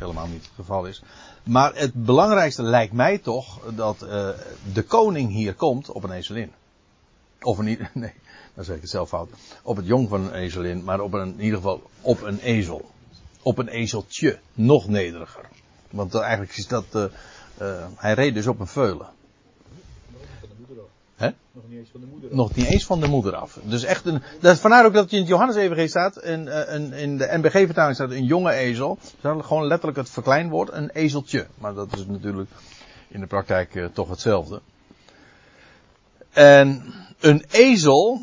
helemaal 0.00 0.26
niet 0.26 0.42
het 0.42 0.52
geval 0.54 0.86
is. 0.86 1.02
Maar 1.42 1.74
het 1.74 2.04
belangrijkste 2.04 2.62
lijkt 2.62 2.92
mij 2.92 3.18
toch 3.18 3.60
dat 3.74 4.02
eh, 4.02 4.28
de 4.72 4.82
koning 4.82 5.30
hier 5.30 5.54
komt 5.54 5.90
op 5.90 6.04
een 6.04 6.10
ezelin. 6.12 6.52
Of 7.40 7.60
i- 7.62 7.88
nee, 7.94 8.12
dan 8.54 8.64
zeg 8.64 8.76
ik 8.76 8.80
het 8.82 8.90
zelf 8.90 9.08
fout. 9.08 9.30
Op 9.62 9.76
het 9.76 9.86
jong 9.86 10.08
van 10.08 10.20
een 10.20 10.34
ezelin, 10.34 10.84
maar 10.84 11.00
op 11.00 11.12
een, 11.12 11.32
in 11.32 11.40
ieder 11.40 11.56
geval 11.56 11.82
op 12.00 12.22
een 12.22 12.38
ezel. 12.38 12.90
Op 13.42 13.58
een 13.58 13.68
ezeltje, 13.68 14.38
nog 14.52 14.88
nederiger. 14.88 15.48
Want 15.90 16.14
eigenlijk 16.14 16.56
is 16.56 16.66
dat, 16.66 16.84
eh, 16.90 17.04
eh, 17.58 17.86
hij 17.96 18.14
reed 18.14 18.34
dus 18.34 18.46
op 18.46 18.60
een 18.60 18.66
veulen. 18.66 19.08
Nog 19.68 20.20
niet 20.20 20.28
van 20.40 20.48
de 20.48 20.54
moeder 20.66 20.84
af. 20.84 20.90
Hè? 21.20 21.30
Nog 21.52 21.64
niet 21.68 21.78
eens 21.78 21.90
van 21.90 22.00
de 22.00 22.06
moeder 22.06 22.30
af. 22.30 22.36
Nog 22.36 22.54
niet 22.54 22.66
eens 22.66 22.86
van 22.86 23.00
de 23.00 23.08
moeder 23.08 23.34
af. 23.34 23.58
Dus 23.62 23.84
echt 23.84 24.06
een, 24.06 24.22
dat 24.40 24.58
vandaar 24.58 24.86
ook 24.86 24.94
dat 24.94 25.10
je 25.10 25.16
in 25.16 25.22
het 25.22 25.30
Johannes 25.30 25.90
staat, 25.90 26.16
en, 26.16 26.48
eh, 26.48 26.74
een, 26.74 26.92
in 26.92 27.18
de 27.18 27.28
MBG-vertaling 27.32 27.94
staat 27.94 28.10
een 28.10 28.24
jonge 28.24 28.52
ezel. 28.52 28.98
Dat 29.20 29.38
is 29.38 29.46
gewoon 29.46 29.66
letterlijk 29.66 29.98
het 29.98 30.10
verkleinwoord, 30.10 30.72
een 30.72 30.90
ezeltje. 30.90 31.46
Maar 31.58 31.74
dat 31.74 31.96
is 31.96 32.06
natuurlijk 32.06 32.50
in 33.08 33.20
de 33.20 33.26
praktijk 33.26 33.74
eh, 33.74 33.84
toch 33.84 34.08
hetzelfde. 34.08 34.60
En 36.30 36.94
een 37.20 37.44
ezel, 37.50 38.20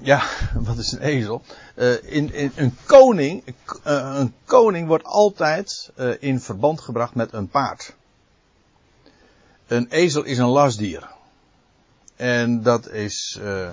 ja, 0.00 0.22
wat 0.68 0.76
is 0.76 0.92
een 0.92 1.02
ezel? 1.02 1.42
Eh, 1.74 2.12
in, 2.14 2.34
in, 2.34 2.52
een 2.54 2.76
koning, 2.86 3.54
een 3.82 4.34
koning 4.44 4.86
wordt 4.86 5.04
altijd 5.04 5.90
in 6.18 6.40
verband 6.40 6.80
gebracht 6.80 7.14
met 7.14 7.32
een 7.32 7.48
paard. 7.48 7.94
Een 9.66 9.86
ezel 9.88 10.24
is 10.24 10.38
een 10.38 10.48
lastdier. 10.48 11.18
En 12.20 12.62
dat 12.62 12.88
is. 12.90 13.38
eh 13.42 13.70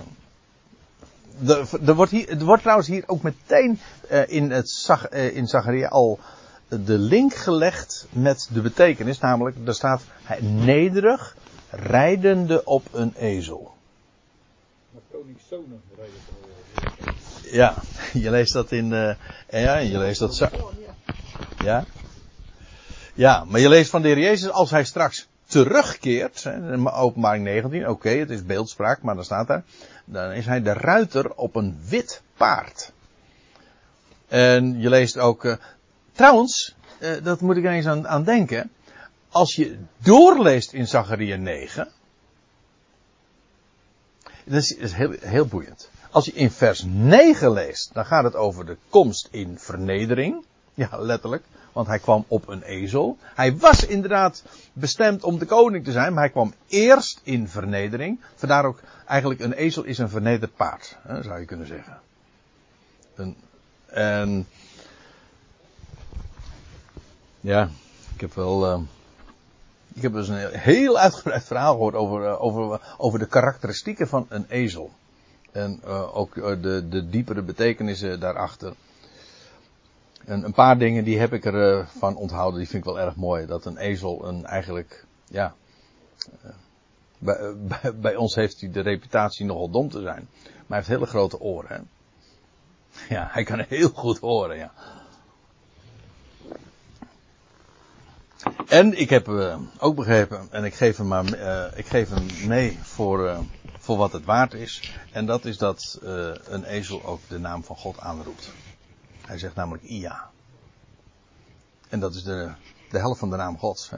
de- 1.40 1.66
er, 1.86 1.94
wordt 1.94 2.10
hier, 2.12 2.28
er 2.28 2.44
wordt 2.44 2.62
trouwens 2.62 2.88
hier 2.88 3.02
ook 3.06 3.22
meteen 3.22 3.80
eh, 4.08 4.28
in, 4.28 4.50
het 4.50 4.88
eh, 5.10 5.36
in 5.36 5.46
Zacharia 5.46 5.88
al 5.88 6.18
de 6.68 6.98
link 6.98 7.34
gelegd 7.34 8.06
met 8.10 8.48
de 8.52 8.60
betekenis. 8.60 9.18
Namelijk, 9.18 9.56
er 9.66 9.74
staat 9.74 10.02
hij 10.22 10.40
nederig, 10.42 11.36
rijdende 11.70 12.64
op 12.64 12.86
een 12.92 13.14
ezel. 13.16 13.74
Maar 14.90 15.02
koningszonen 15.12 15.80
rijden 15.96 16.14
van 16.26 16.34
de 17.44 17.56
Ja, 17.56 17.74
je 18.24 18.30
leest 18.30 18.52
dat 18.52 18.72
in. 18.72 18.92
eh, 18.92 19.14
ja, 19.62 19.76
je 19.76 19.98
leest 19.98 20.18
dat. 20.20 20.36
Ja. 21.62 21.84
Ja, 23.14 23.44
maar 23.44 23.60
je 23.60 23.68
leest 23.68 23.90
van 23.90 24.02
de 24.02 24.08
Heer 24.08 24.18
Jezus 24.18 24.50
als 24.50 24.70
hij 24.70 24.84
straks 24.84 25.26
terugkeert. 25.48 26.44
in 26.44 26.90
Openbaring 26.90 27.44
19, 27.44 27.88
oké, 27.88 28.08
het 28.08 28.30
is 28.30 28.44
beeldspraak, 28.44 29.02
maar 29.02 29.14
dan 29.14 29.24
staat 29.24 29.46
daar. 29.46 29.62
Dan 30.04 30.32
is 30.32 30.46
hij 30.46 30.62
de 30.62 30.72
ruiter 30.72 31.34
op 31.34 31.56
een 31.56 31.78
wit 31.88 32.22
paard. 32.36 32.92
En 34.28 34.80
je 34.80 34.88
leest 34.88 35.18
ook. 35.18 35.44
eh, 35.44 35.56
trouwens, 36.12 36.74
eh, 36.98 37.10
dat 37.22 37.40
moet 37.40 37.56
ik 37.56 37.64
eens 37.64 37.86
aan, 37.86 38.08
aan 38.08 38.24
denken. 38.24 38.70
Als 39.28 39.54
je 39.54 39.78
doorleest 39.98 40.72
in 40.72 40.86
Zacharia 40.86 41.36
9. 41.36 41.88
Dat 44.44 44.62
is, 44.62 44.76
is 44.76 44.92
heel, 44.92 45.14
heel 45.20 45.46
boeiend. 45.46 45.90
Als 46.10 46.24
je 46.24 46.32
in 46.32 46.50
vers 46.50 46.84
9 46.86 47.52
leest, 47.52 47.90
dan 47.92 48.06
gaat 48.06 48.24
het 48.24 48.34
over 48.34 48.66
de 48.66 48.76
komst 48.88 49.28
in 49.30 49.58
vernedering. 49.58 50.44
Ja, 50.74 50.88
letterlijk. 50.92 51.42
Want 51.78 51.90
hij 51.90 51.98
kwam 51.98 52.24
op 52.28 52.48
een 52.48 52.62
ezel. 52.62 53.18
Hij 53.20 53.56
was 53.56 53.86
inderdaad 53.86 54.42
bestemd 54.72 55.22
om 55.22 55.38
de 55.38 55.46
koning 55.46 55.84
te 55.84 55.92
zijn, 55.92 56.12
maar 56.12 56.22
hij 56.22 56.32
kwam 56.32 56.54
eerst 56.68 57.20
in 57.22 57.48
vernedering. 57.48 58.20
Vandaar 58.34 58.64
ook 58.64 58.80
eigenlijk 59.06 59.40
een 59.40 59.52
ezel 59.52 59.84
is 59.84 59.98
een 59.98 60.08
vernederd 60.08 60.56
paard, 60.56 60.96
hè, 61.02 61.22
zou 61.22 61.40
je 61.40 61.44
kunnen 61.44 61.66
zeggen. 61.66 62.00
Een, 63.14 63.36
en 63.86 64.46
ja, 67.40 67.68
ik 68.14 68.20
heb 68.20 68.34
wel. 68.34 68.66
eh, 68.66 68.80
ik 69.94 70.02
heb 70.02 70.12
dus 70.12 70.28
een 70.28 70.48
heel 70.58 70.98
uitgebreid 70.98 71.44
verhaal 71.44 71.72
gehoord 71.72 71.94
over, 71.94 72.26
eh, 72.26 72.42
over, 72.42 72.80
over 72.96 73.18
de 73.18 73.26
karakteristieken 73.26 74.08
van 74.08 74.26
een 74.28 74.46
ezel. 74.48 74.90
En 75.52 75.80
eh, 75.84 76.16
ook 76.16 76.36
eh, 76.36 76.62
de, 76.62 76.88
de 76.88 77.08
diepere 77.08 77.42
betekenissen 77.42 78.20
daarachter. 78.20 78.74
En 80.28 80.44
een 80.44 80.52
paar 80.52 80.78
dingen 80.78 81.04
die 81.04 81.18
heb 81.18 81.32
ik 81.32 81.44
ervan 81.44 81.86
van 81.98 82.16
onthouden, 82.16 82.58
die 82.58 82.68
vind 82.68 82.84
ik 82.86 82.92
wel 82.92 83.00
erg 83.00 83.16
mooi. 83.16 83.46
Dat 83.46 83.64
een 83.64 83.76
ezel 83.76 84.28
een 84.28 84.44
eigenlijk, 84.44 85.04
ja. 85.28 85.54
eh, 86.42 86.50
bij, 87.18 87.36
eh, 87.36 87.90
bij, 88.00 88.16
ons 88.16 88.34
heeft 88.34 88.60
hij 88.60 88.70
de 88.70 88.80
reputatie 88.80 89.46
nogal 89.46 89.70
dom 89.70 89.90
te 89.90 90.00
zijn. 90.00 90.28
Maar 90.42 90.64
hij 90.66 90.76
heeft 90.76 90.88
hele 90.88 91.06
grote 91.06 91.40
oren. 91.40 91.68
Hè? 91.70 91.80
Ja, 93.14 93.28
hij 93.30 93.44
kan 93.44 93.64
heel 93.68 93.88
goed 93.88 94.18
horen, 94.18 94.56
ja. 94.56 94.72
En 98.68 99.00
ik 99.00 99.10
heb 99.10 99.28
eh, 99.28 99.58
ook 99.78 99.96
begrepen, 99.96 100.48
en 100.50 100.64
ik 100.64 100.74
geef 100.74 100.96
hem, 100.96 101.06
maar, 101.06 101.32
eh, 101.32 101.78
ik 101.78 101.86
geef 101.86 102.08
hem 102.08 102.26
mee 102.46 102.78
voor, 102.82 103.28
eh, 103.28 103.38
voor 103.78 103.96
wat 103.96 104.12
het 104.12 104.24
waard 104.24 104.54
is. 104.54 104.98
En 105.12 105.26
dat 105.26 105.44
is 105.44 105.58
dat 105.58 105.98
eh, 106.02 106.30
een 106.44 106.64
ezel 106.64 107.04
ook 107.04 107.20
de 107.28 107.38
naam 107.38 107.64
van 107.64 107.76
God 107.76 108.00
aanroept. 108.00 108.52
Hij 109.28 109.38
zegt 109.38 109.54
namelijk 109.54 109.84
Ia. 109.84 110.30
En 111.88 112.00
dat 112.00 112.14
is 112.14 112.22
de, 112.22 112.52
de 112.90 112.98
helft 112.98 113.18
van 113.18 113.30
de 113.30 113.36
naam 113.36 113.58
Gods. 113.58 113.90
Hè? 113.90 113.96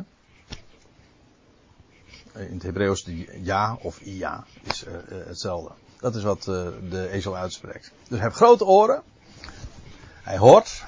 In 2.46 2.54
het 2.54 2.62
Hebreeuws 2.62 3.08
ja 3.42 3.78
of 3.80 4.00
Ia 4.00 4.44
is 4.62 4.84
eh, 4.84 4.94
eh, 4.94 5.26
hetzelfde. 5.26 5.72
Dat 6.00 6.14
is 6.14 6.22
wat 6.22 6.38
eh, 6.38 6.68
de 6.90 7.08
ezel 7.08 7.36
uitspreekt. 7.36 7.92
Dus 8.08 8.18
hij 8.18 8.26
heeft 8.26 8.36
grote 8.36 8.64
oren. 8.64 9.02
Hij 10.22 10.38
hoort. 10.38 10.84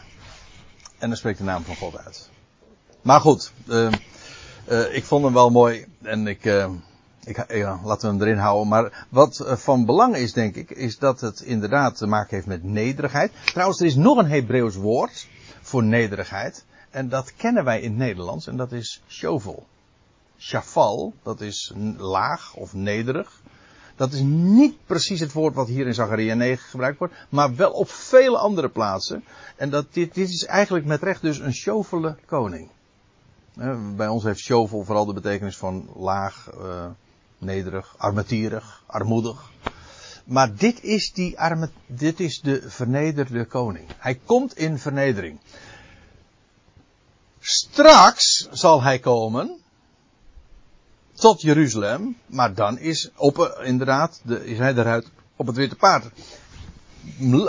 En 0.98 1.08
dan 1.08 1.16
spreekt 1.16 1.38
de 1.38 1.44
naam 1.44 1.62
van 1.64 1.76
God 1.76 1.96
uit. 1.96 2.30
Maar 3.02 3.20
goed, 3.20 3.52
ik 4.92 5.04
vond 5.04 5.24
hem 5.24 5.32
wel 5.32 5.50
mooi 5.50 5.86
en 6.02 6.26
ik, 6.26 6.44
ik 7.24 7.54
ja, 7.54 7.80
laten 7.84 8.08
we 8.08 8.16
hem 8.16 8.26
erin 8.26 8.42
houden. 8.42 8.68
Maar 8.68 9.06
wat 9.08 9.40
eh, 9.40 9.56
van 9.56 9.84
belang 9.84 10.16
is, 10.16 10.32
denk 10.32 10.54
ik, 10.54 10.70
is 10.70 10.98
dat 10.98 11.20
het 11.20 11.40
inderdaad 11.40 11.96
te 11.96 12.06
maken 12.06 12.34
heeft 12.34 12.46
met 12.46 12.64
nederigheid. 12.64 13.32
Trouwens, 13.44 13.80
er 13.80 13.86
is 13.86 13.94
nog 13.94 14.18
een 14.18 14.30
Hebreeuws 14.30 14.76
woord 14.76 15.26
voor 15.60 15.82
nederigheid. 15.82 16.64
En 16.90 17.08
dat 17.08 17.34
kennen 17.34 17.64
wij 17.64 17.80
in 17.80 17.90
het 17.90 17.98
Nederlands 17.98 18.46
en 18.46 18.56
dat 18.56 18.72
is 18.72 19.02
shovel. 19.08 19.66
Shafal, 20.38 21.14
dat 21.22 21.40
is 21.40 21.72
laag 21.96 22.54
of 22.54 22.74
nederig. 22.74 23.40
Dat 23.96 24.12
is 24.12 24.20
niet 24.24 24.76
precies 24.86 25.20
het 25.20 25.32
woord 25.32 25.54
wat 25.54 25.68
hier 25.68 25.86
in 25.86 25.94
Zachariah 25.94 26.36
9 26.36 26.68
gebruikt 26.68 26.98
wordt, 26.98 27.14
maar 27.28 27.56
wel 27.56 27.70
op 27.70 27.88
vele 27.90 28.38
andere 28.38 28.68
plaatsen. 28.68 29.24
En 29.56 29.70
dat, 29.70 29.86
dit, 29.92 30.14
dit 30.14 30.28
is 30.28 30.44
eigenlijk 30.44 30.86
met 30.86 31.02
recht 31.02 31.22
dus 31.22 31.38
een 31.38 31.54
shovele 31.54 32.16
koning. 32.26 32.70
Eh, 33.56 33.76
bij 33.96 34.08
ons 34.08 34.22
heeft 34.22 34.40
shovel 34.40 34.84
vooral 34.84 35.06
de 35.06 35.12
betekenis 35.12 35.56
van 35.56 35.88
laag, 35.96 36.50
eh, 36.60 36.86
nederig, 37.44 37.94
armetierig, 37.96 38.82
armoedig. 38.86 39.50
Maar 40.24 40.54
dit 40.54 40.82
is, 40.82 41.12
die 41.12 41.38
arme, 41.38 41.70
dit 41.86 42.20
is 42.20 42.40
de 42.40 42.62
vernederde 42.70 43.44
koning. 43.44 43.88
Hij 43.98 44.20
komt 44.24 44.56
in 44.56 44.78
vernedering. 44.78 45.40
Straks 47.40 48.48
zal 48.50 48.82
hij 48.82 48.98
komen 48.98 49.60
tot 51.14 51.40
Jeruzalem, 51.40 52.16
maar 52.26 52.54
dan 52.54 52.78
is 52.78 53.10
op, 53.16 53.60
inderdaad, 53.62 54.20
de, 54.24 54.46
is 54.46 54.58
hij 54.58 54.74
eruit 54.74 55.10
op 55.36 55.46
het 55.46 55.56
witte 55.56 55.76
paard. 55.76 56.10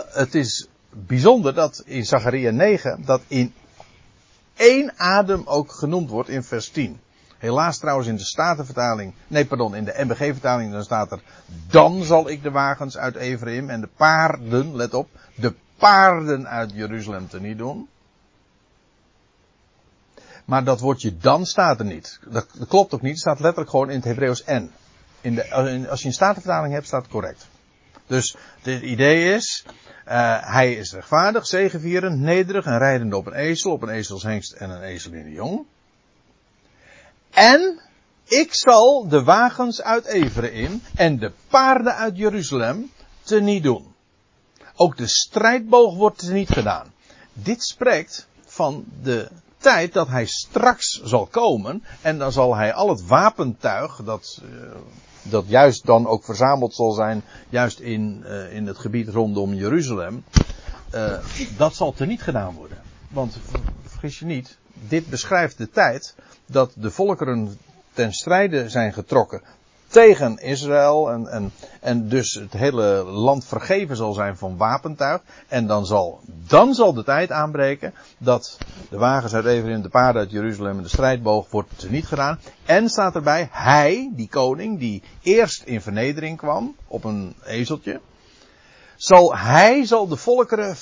Het 0.07 0.35
is 0.35 0.67
bijzonder 0.89 1.53
dat 1.53 1.81
in 1.85 2.05
Zachariah 2.05 2.53
9 2.53 3.03
dat 3.05 3.21
in 3.27 3.53
één 4.55 4.93
adem 4.99 5.41
ook 5.45 5.71
genoemd 5.71 6.09
wordt 6.09 6.29
in 6.29 6.43
vers 6.43 6.69
10. 6.69 6.99
Helaas 7.43 7.77
trouwens 7.77 8.07
in 8.07 8.15
de 8.15 8.23
Statenvertaling, 8.23 9.13
nee 9.27 9.45
pardon, 9.45 9.75
in 9.75 9.83
de 9.83 9.93
MBG-vertaling 9.97 10.71
dan 10.71 10.83
staat 10.83 11.11
er, 11.11 11.21
dan 11.67 12.03
zal 12.03 12.29
ik 12.29 12.43
de 12.43 12.51
wagens 12.51 12.97
uit 12.97 13.15
Ephraim 13.15 13.69
en 13.69 13.81
de 13.81 13.89
paarden, 13.95 14.75
let 14.75 14.93
op, 14.93 15.09
de 15.35 15.53
paarden 15.77 16.47
uit 16.47 16.71
Jeruzalem 16.73 17.27
te 17.27 17.39
niet 17.39 17.57
doen. 17.57 17.89
Maar 20.45 20.63
dat 20.63 20.79
woordje 20.79 21.17
dan 21.17 21.45
staat 21.45 21.79
er 21.79 21.85
niet. 21.85 22.19
Dat, 22.27 22.47
klopt 22.67 22.93
ook 22.93 23.01
niet, 23.01 23.11
het 23.11 23.21
staat 23.21 23.39
letterlijk 23.39 23.69
gewoon 23.69 23.89
in 23.89 23.95
het 23.95 24.05
Hebreeuws 24.05 24.43
en. 24.43 24.71
In 25.21 25.35
de, 25.35 25.51
als 25.89 26.01
je 26.01 26.07
een 26.07 26.13
Statenvertaling 26.13 26.73
hebt, 26.73 26.87
staat 26.87 27.01
het 27.01 27.11
correct. 27.11 27.47
Dus 28.07 28.35
het 28.61 28.81
idee 28.81 29.33
is, 29.33 29.65
uh, 30.07 30.37
hij 30.53 30.73
is 30.73 30.93
rechtvaardig, 30.93 31.47
zegevierend, 31.47 32.19
nederig 32.19 32.65
en 32.65 32.77
rijdende 32.77 33.17
op 33.17 33.25
een 33.25 33.33
ezel, 33.33 33.71
op 33.71 33.81
een 33.81 33.89
ezelshengst 33.89 34.51
en 34.51 34.69
een 34.69 34.81
ezel 34.81 35.11
in 35.11 35.23
de 35.23 35.31
jong. 35.31 35.65
En 37.33 37.79
ik 38.23 38.53
zal 38.53 39.07
de 39.07 39.23
wagens 39.23 39.81
uit 39.81 40.05
Ephraim 40.05 40.81
en 40.95 41.17
de 41.19 41.31
paarden 41.47 41.95
uit 41.95 42.17
Jeruzalem 42.17 42.91
teniet 43.21 43.63
doen. 43.63 43.93
Ook 44.75 44.97
de 44.97 45.07
strijdboog 45.07 45.95
wordt 45.95 46.17
teniet 46.17 46.49
gedaan. 46.49 46.93
Dit 47.33 47.63
spreekt 47.63 48.27
van 48.45 48.85
de 49.01 49.29
tijd 49.57 49.93
dat 49.93 50.07
hij 50.07 50.25
straks 50.25 51.01
zal 51.03 51.25
komen 51.25 51.83
en 52.01 52.17
dan 52.17 52.31
zal 52.31 52.55
hij 52.55 52.73
al 52.73 52.89
het 52.89 53.05
wapentuig 53.05 53.95
dat, 54.03 54.41
uh, 54.43 54.75
dat 55.21 55.47
juist 55.47 55.85
dan 55.85 56.07
ook 56.07 56.25
verzameld 56.25 56.75
zal 56.75 56.91
zijn, 56.91 57.23
juist 57.49 57.79
in, 57.79 58.23
uh, 58.25 58.55
in 58.55 58.67
het 58.67 58.77
gebied 58.77 59.09
rondom 59.09 59.53
Jeruzalem, 59.53 60.23
uh, 60.93 61.17
dat 61.57 61.75
zal 61.75 61.93
teniet 61.93 62.21
gedaan 62.21 62.53
worden. 62.53 62.81
Want 63.09 63.37
vergis 63.85 64.19
je 64.19 64.25
niet, 64.25 64.57
dit 64.73 65.09
beschrijft 65.09 65.57
de 65.57 65.69
tijd 65.69 66.15
dat 66.45 66.71
de 66.75 66.91
volkeren 66.91 67.57
ten 67.93 68.13
strijde 68.13 68.69
zijn 68.69 68.93
getrokken 68.93 69.41
tegen 69.93 70.37
Israël 70.37 71.11
en, 71.11 71.27
en, 71.27 71.51
en 71.79 72.09
dus 72.09 72.33
het 72.33 72.53
hele 72.53 73.03
land 73.03 73.45
vergeven 73.45 73.95
zal 73.95 74.13
zijn 74.13 74.37
van 74.37 74.57
wapentuig. 74.57 75.21
En 75.47 75.67
dan 75.67 75.85
zal, 75.85 76.19
dan 76.47 76.73
zal 76.73 76.93
de 76.93 77.03
tijd 77.03 77.31
aanbreken 77.31 77.93
dat 78.17 78.57
de 78.89 78.97
wagens 78.97 79.33
uit 79.33 79.45
Ephraim, 79.45 79.81
de 79.81 79.89
paarden 79.89 80.21
uit 80.21 80.31
Jeruzalem 80.31 80.77
en 80.77 80.83
de 80.83 80.89
strijdboog 80.89 81.51
wordt 81.51 81.89
niet 81.89 82.05
gedaan. 82.05 82.39
En 82.65 82.89
staat 82.89 83.15
erbij, 83.15 83.49
hij, 83.51 84.11
die 84.13 84.29
koning, 84.29 84.79
die 84.79 85.03
eerst 85.21 85.63
in 85.63 85.81
vernedering 85.81 86.37
kwam 86.37 86.75
op 86.87 87.03
een 87.03 87.35
ezeltje, 87.45 88.01
zal 88.95 89.37
hij 89.37 89.85
zal 89.85 90.07
de 90.07 90.17
volkeren 90.17 90.75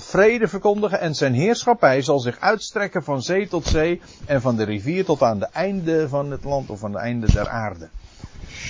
vrede 0.00 0.48
verkondigen 0.48 1.00
en 1.00 1.14
zijn 1.14 1.34
heerschappij 1.34 2.02
zal 2.02 2.20
zich 2.20 2.40
uitstrekken 2.40 3.04
van 3.04 3.22
zee 3.22 3.48
tot 3.48 3.66
zee 3.66 4.00
en 4.26 4.40
van 4.40 4.56
de 4.56 4.64
rivier 4.64 5.04
tot 5.04 5.22
aan 5.22 5.38
de 5.38 5.48
einde 5.52 6.08
van 6.08 6.30
het 6.30 6.44
land 6.44 6.70
of 6.70 6.84
aan 6.84 6.92
de 6.92 6.98
einde 6.98 7.32
der 7.32 7.48
aarde. 7.48 7.88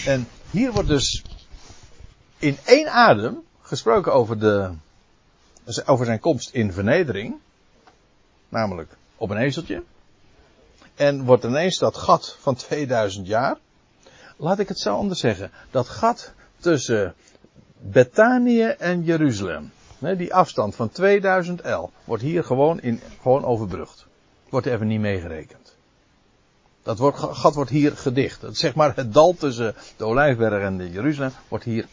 En 0.07 0.29
hier 0.51 0.73
wordt 0.73 0.89
dus 0.89 1.25
in 2.39 2.57
één 2.65 2.89
adem 2.89 3.43
gesproken 3.63 4.13
over, 4.13 4.39
de, 4.39 4.71
over 5.87 6.07
zijn 6.07 6.21
komst 6.21 6.51
in 6.51 6.73
vernedering, 6.73 7.35
namelijk 8.49 8.97
op 9.17 9.31
een 9.31 9.37
ezeltje. 9.37 9.83
En 10.95 11.25
wordt 11.25 11.45
ineens 11.45 11.79
dat 11.79 11.97
gat 11.97 12.37
van 12.41 12.55
2000 12.55 13.27
jaar. 13.27 13.57
Laat 14.37 14.59
ik 14.59 14.69
het 14.69 14.79
zo 14.79 14.97
anders 14.97 15.21
zeggen. 15.21 15.51
Dat 15.71 15.89
gat 15.89 16.33
tussen 16.61 17.15
Bethanië 17.83 18.65
en 18.65 19.03
Jeruzalem. 19.03 19.73
Die 19.99 20.35
afstand 20.35 20.75
van 20.75 20.91
2000 20.91 21.65
L 21.65 21.91
wordt 22.05 22.23
hier 22.23 22.45
gewoon, 22.45 22.81
in, 22.81 23.01
gewoon 23.21 23.45
overbrugd. 23.45 24.07
Wordt 24.49 24.67
even 24.67 24.87
niet 24.87 25.01
meegerekend. 25.01 25.77
Dat 26.83 26.99
wordt, 26.99 27.19
gat 27.19 27.55
wordt 27.55 27.71
hier 27.71 27.97
gedicht. 27.97 28.41
Dat, 28.41 28.57
zeg 28.57 28.75
maar 28.75 28.97
het 28.97 29.13
dal 29.13 29.35
tussen 29.35 29.75
de 29.97 30.05
Olijfberg 30.05 30.63
en 30.63 30.77
de 30.77 30.91
Jeruzalem 30.91 31.33
wordt 31.49 31.65
hier. 31.65 31.87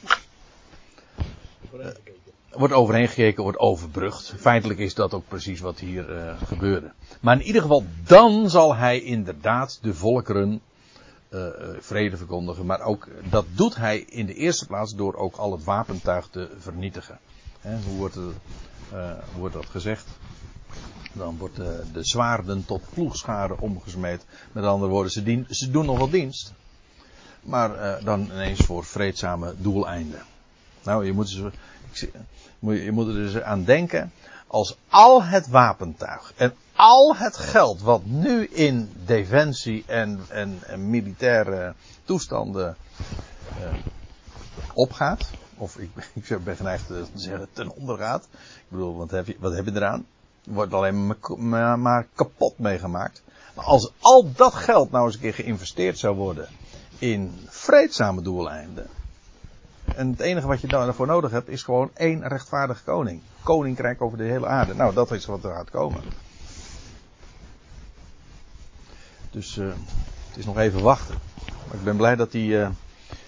Uh, 1.74 1.88
wordt 2.50 2.74
overheen 2.74 3.08
gekeken, 3.08 3.44
wordt 3.44 3.60
overbrugd. 3.60 4.34
Feitelijk 4.38 4.80
is 4.80 4.94
dat 4.94 5.14
ook 5.14 5.28
precies 5.28 5.60
wat 5.60 5.80
hier 5.80 6.10
uh, 6.10 6.42
gebeurde. 6.46 6.92
Maar 7.20 7.36
in 7.36 7.46
ieder 7.46 7.62
geval, 7.62 7.84
dan 8.04 8.50
zal 8.50 8.76
hij 8.76 9.02
inderdaad 9.02 9.80
de 9.82 9.94
volkeren 9.94 10.62
uh, 11.30 11.48
vrede 11.80 12.18
verkondigen. 12.18 12.66
Maar 12.66 12.82
ook 12.82 13.08
dat 13.30 13.46
doet 13.56 13.76
hij 13.76 14.00
in 14.00 14.26
de 14.26 14.34
eerste 14.34 14.66
plaats 14.66 14.96
door 14.96 15.16
ook 15.16 15.36
al 15.36 15.52
het 15.52 15.64
wapentuig 15.64 16.28
te 16.28 16.50
vernietigen. 16.60 17.20
Hoe, 17.62 17.98
wordt 17.98 18.16
het, 18.16 18.24
uh, 18.94 19.12
hoe 19.32 19.40
wordt 19.40 19.56
dat 19.56 19.66
gezegd? 19.66 20.08
Dan 21.14 21.38
wordt 21.38 21.56
de, 21.56 21.84
de 21.94 22.06
zwaarden 22.06 22.66
tot 22.66 22.82
ploegscharen 22.94 23.60
omgesmeed. 23.60 24.26
Met 24.52 24.64
andere 24.64 24.92
woorden, 24.92 25.12
ze, 25.50 25.72
doen 25.72 25.86
nog 25.86 25.98
wel 25.98 26.10
dienst. 26.10 26.54
Maar 27.42 28.04
dan 28.04 28.22
ineens 28.22 28.60
voor 28.60 28.86
vreedzame 28.86 29.54
doeleinden. 29.58 30.22
Nou, 30.84 31.06
je 31.06 31.14
moet, 31.14 31.42
je 32.60 32.92
moet 32.92 33.08
er 33.08 33.14
dus 33.14 33.42
aan 33.42 33.64
denken. 33.64 34.12
Als 34.52 34.78
al 34.90 35.24
het 35.24 35.48
wapentuig 35.48 36.34
en 36.36 36.54
al 36.76 37.16
het 37.16 37.38
geld 37.38 37.82
wat 37.82 38.06
nu 38.06 38.46
in 38.46 38.92
defensie 39.06 39.84
en, 39.88 40.20
en, 40.30 40.90
militaire 40.90 41.74
toestanden 42.04 42.76
uh, 43.60 43.74
opgaat, 44.74 45.30
of 45.58 45.78
ik, 45.78 45.90
ik 46.30 46.44
ben 46.44 46.56
geneigd 46.56 46.88
te 46.88 47.06
zeggen 47.14 47.48
ten 47.54 47.72
onder 47.72 47.98
gaat. 47.98 48.28
Ik 48.34 48.66
bedoel, 48.68 48.98
wat 48.98 49.12
heb 49.12 49.28
je, 49.28 49.36
wat 49.40 49.56
heb 49.56 49.66
je 49.66 49.76
eraan? 49.76 50.06
Wordt 50.44 50.74
alleen 50.74 51.16
maar, 51.38 51.80
maar 51.80 52.08
kapot 52.16 52.60
meegemaakt. 52.60 53.24
Maar 53.56 53.66
als 53.66 53.92
al 54.00 54.32
dat 54.36 54.54
geld 54.54 54.92
nou 54.92 55.06
eens 55.06 55.14
een 55.14 55.22
keer 55.22 55.34
geïnvesteerd 55.34 55.98
zou 55.98 56.16
worden 56.16 56.48
in 57.00 57.40
vreedzame 57.48 58.22
doeleinden. 58.22 58.90
En 60.00 60.10
het 60.10 60.20
enige 60.20 60.48
wat 60.48 60.62
je 60.62 60.68
daarvoor 60.68 61.08
nodig 61.08 61.32
hebt 61.32 61.48
is 61.48 61.64
gewoon 61.64 61.92
één 61.94 62.28
rechtvaardige 62.28 62.84
koning. 62.84 63.22
Koninkrijk 63.44 64.02
over 64.02 64.18
de 64.18 64.24
hele 64.24 64.48
aarde. 64.48 64.76
Nou, 64.76 64.94
dat 64.94 65.12
is 65.12 65.26
wat 65.26 65.44
er 65.44 65.54
gaat 65.54 65.70
komen. 65.70 66.02
Dus 69.32 69.58
uh, 69.58 69.68
het 70.28 70.38
is 70.38 70.46
nog 70.46 70.58
even 70.58 70.82
wachten. 70.82 71.16
Maar 71.68 71.76
ik 71.76 71.84
ben 71.84 71.98
blij 71.98 72.16
dat 72.16 72.32
die, 72.32 72.50
uh, 72.50 72.70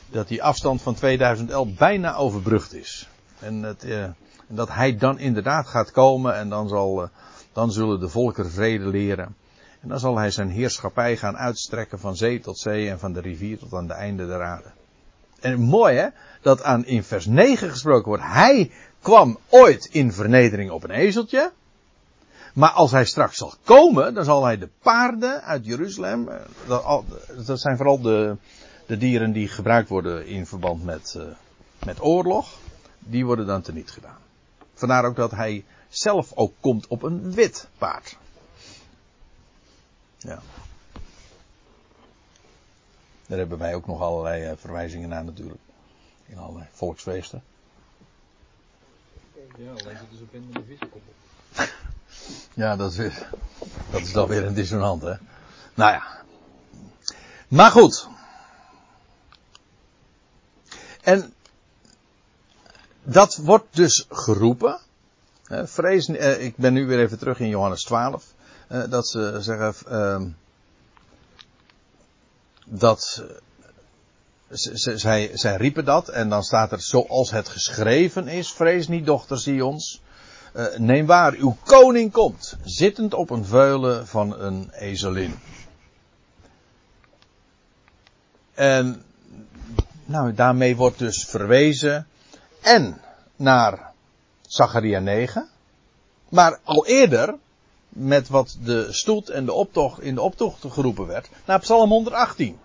dat 0.09 0.27
die 0.27 0.43
afstand 0.43 0.81
van 0.81 0.93
2011 0.93 1.67
bijna 1.73 2.15
overbrugd 2.15 2.73
is. 2.73 3.09
En, 3.39 3.77
uh, 3.85 4.03
en, 4.03 4.15
dat 4.47 4.69
hij 4.69 4.97
dan 4.97 5.19
inderdaad 5.19 5.67
gaat 5.67 5.91
komen 5.91 6.35
en 6.35 6.49
dan, 6.49 6.67
zal, 6.67 7.09
dan 7.53 7.71
zullen 7.71 7.99
de 7.99 8.09
volkeren 8.09 8.51
vrede 8.51 8.85
leren. 8.85 9.35
En 9.81 9.89
dan 9.89 9.99
zal 9.99 10.17
hij 10.17 10.31
zijn 10.31 10.49
heerschappij 10.49 11.17
gaan 11.17 11.37
uitstrekken 11.37 11.99
van 11.99 12.15
zee 12.15 12.39
tot 12.39 12.59
zee 12.59 12.89
en 12.89 12.99
van 12.99 13.13
de 13.13 13.21
rivier 13.21 13.57
tot 13.57 13.73
aan 13.73 13.87
de 13.87 13.93
einde 13.93 14.27
der 14.27 14.43
aarde. 14.43 14.71
En 15.41 15.59
mooi 15.59 15.95
hè, 15.95 16.07
dat 16.41 16.63
aan 16.63 16.85
in 16.85 17.03
vers 17.03 17.25
9 17.25 17.69
gesproken 17.69 18.07
wordt. 18.07 18.23
Hij 18.23 18.71
kwam 19.01 19.37
ooit 19.49 19.85
in 19.85 20.13
vernedering 20.13 20.71
op 20.71 20.83
een 20.83 20.91
ezeltje. 20.91 21.51
Maar 22.53 22.69
als 22.69 22.91
hij 22.91 23.05
straks 23.05 23.37
zal 23.37 23.53
komen, 23.63 24.13
dan 24.13 24.23
zal 24.25 24.43
hij 24.43 24.57
de 24.57 24.69
paarden 24.81 25.43
uit 25.43 25.65
Jeruzalem, 25.65 26.27
eh, 26.27 26.39
dat, 26.67 27.03
dat 27.45 27.59
zijn 27.59 27.77
vooral 27.77 28.01
de, 28.01 28.35
de, 28.85 28.97
dieren 28.97 29.31
die 29.31 29.47
gebruikt 29.47 29.89
worden 29.89 30.25
in 30.25 30.45
verband 30.45 30.83
met, 30.83 31.13
uh, 31.17 31.23
met 31.85 32.01
oorlog, 32.01 32.47
die 32.99 33.25
worden 33.25 33.45
dan 33.45 33.61
teniet 33.61 33.91
gedaan. 33.91 34.17
Vandaar 34.73 35.05
ook 35.05 35.15
dat 35.15 35.31
hij 35.31 35.65
zelf 35.89 36.31
ook 36.35 36.53
komt 36.59 36.87
op 36.87 37.03
een 37.03 37.33
wit 37.33 37.67
paard. 37.77 38.17
Ja. 40.17 40.41
Daar 43.31 43.39
hebben 43.39 43.57
wij 43.57 43.75
ook 43.75 43.87
nog 43.87 44.01
allerlei 44.01 44.51
uh, 44.51 44.57
verwijzingen 44.57 45.09
naar 45.09 45.23
natuurlijk. 45.23 45.59
In 46.25 46.37
allerlei 46.37 46.67
volksfeesten. 46.71 47.43
Ja, 49.57 49.69
alleen 49.69 49.97
zitten 49.97 50.17
ze 50.17 50.23
op 50.23 50.33
in 50.33 50.51
de. 50.51 50.77
Ja, 52.53 52.75
dat 52.75 52.93
is, 52.93 53.13
dat 53.91 54.01
is 54.01 54.11
dan 54.11 54.27
weer 54.27 54.45
een 54.45 54.53
dissonant, 54.53 55.01
hè. 55.01 55.13
Nou 55.73 55.91
ja. 55.91 56.03
Maar 57.47 57.71
goed. 57.71 58.07
En 61.01 61.33
dat 63.03 63.35
wordt 63.35 63.75
dus 63.75 64.05
geroepen. 64.09 64.79
vrees, 65.47 66.07
eh, 66.07 66.43
ik 66.43 66.55
ben 66.57 66.73
nu 66.73 66.85
weer 66.85 66.99
even 66.99 67.17
terug 67.19 67.39
in 67.39 67.49
Johannes 67.49 67.83
12. 67.83 68.33
Eh, 68.67 68.83
dat 68.89 69.07
ze 69.07 69.37
zeggen. 69.39 70.35
Dat. 72.73 73.23
Zij, 74.49 75.31
zij 75.33 75.55
riepen 75.55 75.85
dat. 75.85 76.09
En 76.09 76.29
dan 76.29 76.43
staat 76.43 76.71
er 76.71 76.81
zoals 76.81 77.31
het 77.31 77.49
geschreven 77.49 78.27
is. 78.27 78.51
Vrees 78.51 78.87
niet, 78.87 79.05
dochter 79.05 79.39
Sions. 79.39 80.01
Uh, 80.55 80.65
neem 80.77 81.05
waar, 81.05 81.33
uw 81.33 81.57
koning 81.63 82.11
komt, 82.11 82.57
zittend 82.63 83.13
op 83.13 83.29
een 83.29 83.45
veulen 83.45 84.07
van 84.07 84.39
een 84.39 84.69
ezelin. 84.69 85.39
En 88.53 89.03
nou, 90.05 90.33
daarmee 90.33 90.75
wordt 90.75 90.99
dus 90.99 91.25
verwezen 91.25 92.07
en 92.61 93.01
naar 93.35 93.91
Zacharia 94.41 94.99
9, 94.99 95.49
maar 96.29 96.59
al 96.63 96.87
eerder 96.87 97.35
met 97.93 98.27
wat 98.27 98.57
de 98.63 98.87
stoet 98.89 99.29
en 99.29 99.45
de 99.45 99.53
optocht 99.53 100.01
in 100.01 100.15
de 100.15 100.21
optocht 100.21 100.65
geroepen 100.69 101.07
werd, 101.07 101.29
naar 101.45 101.59
Psalm 101.59 101.89
118. 101.89 102.59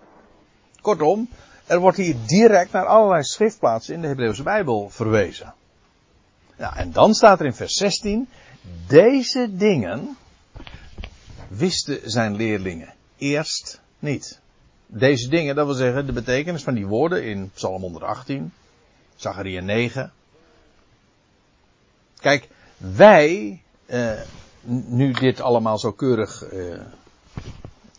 Kortom, 0.81 1.29
er 1.65 1.79
wordt 1.79 1.97
hier 1.97 2.15
direct 2.25 2.71
naar 2.71 2.85
allerlei 2.85 3.23
schriftplaatsen 3.23 3.93
in 3.93 4.01
de 4.01 4.07
Hebreeuwse 4.07 4.43
Bijbel 4.43 4.89
verwezen. 4.89 5.53
Ja, 6.57 6.75
en 6.75 6.91
dan 6.91 7.13
staat 7.13 7.39
er 7.39 7.45
in 7.45 7.53
vers 7.53 7.73
16, 7.73 8.29
deze 8.87 9.49
dingen 9.55 10.17
wisten 11.47 12.11
zijn 12.11 12.35
leerlingen 12.35 12.93
eerst 13.17 13.81
niet. 13.99 14.39
Deze 14.85 15.29
dingen, 15.29 15.55
dat 15.55 15.65
wil 15.65 15.75
zeggen 15.75 16.05
de 16.05 16.11
betekenis 16.11 16.63
van 16.63 16.73
die 16.73 16.87
woorden 16.87 17.23
in 17.23 17.51
Psalm 17.53 17.81
118, 17.81 18.53
Zachariah 19.15 19.63
9. 19.63 20.11
Kijk, 22.19 22.47
wij, 22.77 23.61
eh, 23.85 24.11
nu 24.67 25.11
dit 25.11 25.41
allemaal 25.41 25.79
zo 25.79 25.91
keurig 25.91 26.43
eh, 26.43 26.79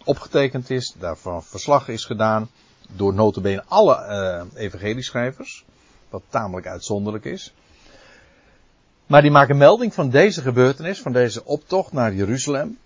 opgetekend 0.05 0.71
is, 0.71 0.95
daarvan 0.99 1.45
verslag 1.45 1.89
is 1.89 2.05
gedaan 2.05 2.51
door 2.89 3.15
notabene 3.15 3.65
alle 3.69 3.97
eh, 3.97 4.63
evangelieschrijvers, 4.63 5.65
wat 6.11 6.23
tamelijk 6.29 6.67
uitzonderlijk 6.67 7.25
is. 7.25 7.53
Maar 9.07 9.23
die 9.23 9.31
maken 9.31 9.57
melding 9.57 9.95
van 9.95 10.11
deze 10.11 10.43
gebeurtenis, 10.43 11.01
van 11.01 11.13
deze 11.13 11.45
optocht 11.45 11.93
naar 11.93 12.15
Jeruzalem. 12.15 12.79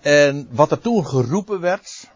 En 0.00 0.48
wat 0.50 0.70
er 0.70 0.80
toen 0.80 1.06
geroepen 1.06 1.60
werd, 1.60 2.10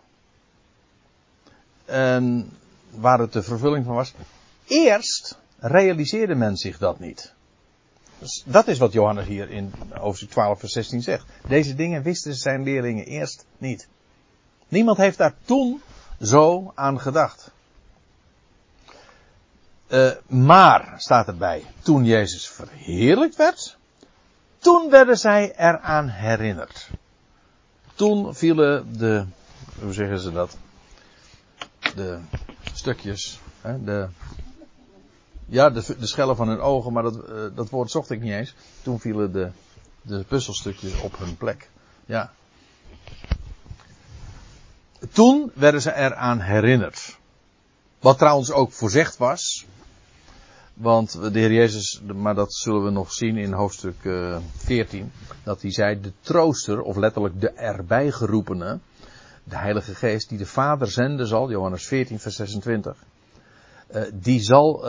en 1.85 2.51
waar 2.91 3.19
het 3.19 3.33
de 3.33 3.43
vervulling 3.43 3.85
van 3.85 3.95
was, 3.95 4.15
eerst 4.67 5.39
realiseerde 5.59 6.35
men 6.35 6.57
zich 6.57 6.79
dat 6.79 6.99
niet. 6.99 7.35
Dus 8.19 8.43
dat 8.47 8.69
is 8.69 8.79
wat 8.79 8.93
Johannes 8.93 9.27
hier 9.27 9.51
in 9.51 9.73
hoofdstuk 9.91 10.31
12 10.31 10.59
vers 10.59 10.73
16 10.73 11.03
zegt. 11.03 11.27
Deze 11.49 11.75
dingen 11.75 12.03
wisten 12.03 12.35
zijn 12.35 12.63
leerlingen 12.63 13.05
eerst 13.05 13.45
niet. 13.59 13.89
Niemand 14.69 14.97
heeft 14.97 15.19
daar 15.19 15.35
toen 15.45 15.83
zo 16.21 16.73
aan 16.75 17.01
gedacht. 17.01 17.51
Uh, 19.89 20.11
maar, 20.27 20.95
staat 20.97 21.27
erbij, 21.27 21.65
toen 21.83 22.05
Jezus 22.05 22.49
verheerlijkt 22.49 23.37
werd, 23.37 23.77
toen 24.59 24.91
werden 24.91 25.19
zij 25.19 25.53
eraan 25.57 26.09
herinnerd. 26.09 26.91
Toen 27.95 28.35
vielen 28.35 28.99
de, 28.99 29.25
hoe 29.81 29.93
zeggen 29.93 30.19
ze 30.19 30.33
dat? 30.33 30.57
De 31.95 32.19
stukjes, 32.73 33.41
hè, 33.61 33.85
de, 33.85 34.09
ja, 35.49 35.71
de, 35.71 35.97
de 35.99 36.07
schellen 36.07 36.37
van 36.37 36.49
hun 36.49 36.61
ogen, 36.61 36.93
maar 36.93 37.03
dat, 37.03 37.17
uh, 37.29 37.45
dat 37.55 37.71
woord 37.71 37.91
zocht 37.91 38.11
ik 38.11 38.21
niet 38.21 38.33
eens. 38.33 38.55
Toen 38.83 39.01
vielen 39.01 39.33
de, 39.33 39.51
de 40.03 40.25
puzzelstukjes 40.29 41.01
op 41.01 41.19
hun 41.19 41.37
plek. 41.37 41.71
Ja. 42.07 42.33
Toen 45.13 45.51
werden 45.55 45.83
ze 45.83 45.95
eraan 45.95 46.41
herinnerd. 46.41 47.19
Wat 47.99 48.19
trouwens 48.19 48.51
ook 48.51 48.73
voorzegd 48.73 49.17
was. 49.17 49.67
Want 50.75 51.13
de 51.33 51.39
Heer 51.39 51.53
Jezus, 51.53 52.01
maar 52.15 52.35
dat 52.35 52.55
zullen 52.55 52.85
we 52.85 52.91
nog 52.91 53.13
zien 53.13 53.37
in 53.37 53.53
hoofdstuk 53.53 54.05
uh, 54.05 54.35
eh, 54.35 54.43
14. 54.57 55.13
Dat 55.43 55.63
hij 55.63 55.73
zei, 55.73 56.01
de 56.01 56.13
trooster, 56.21 56.81
of 56.81 56.97
letterlijk 56.97 57.41
de 57.41 57.51
erbij 57.51 58.11
geroepene. 58.11 58.79
De 59.45 59.57
Heilige 59.57 59.95
Geest, 59.95 60.29
die 60.29 60.39
de 60.39 60.47
Vader 60.47 60.91
zenden 60.91 61.27
zal, 61.27 61.51
Johannes 61.51 61.87
14, 61.87 62.19
vers 62.19 62.37
26. 62.37 62.97
Uh, 63.95 64.03
die 64.13 64.41
zal, 64.41 64.87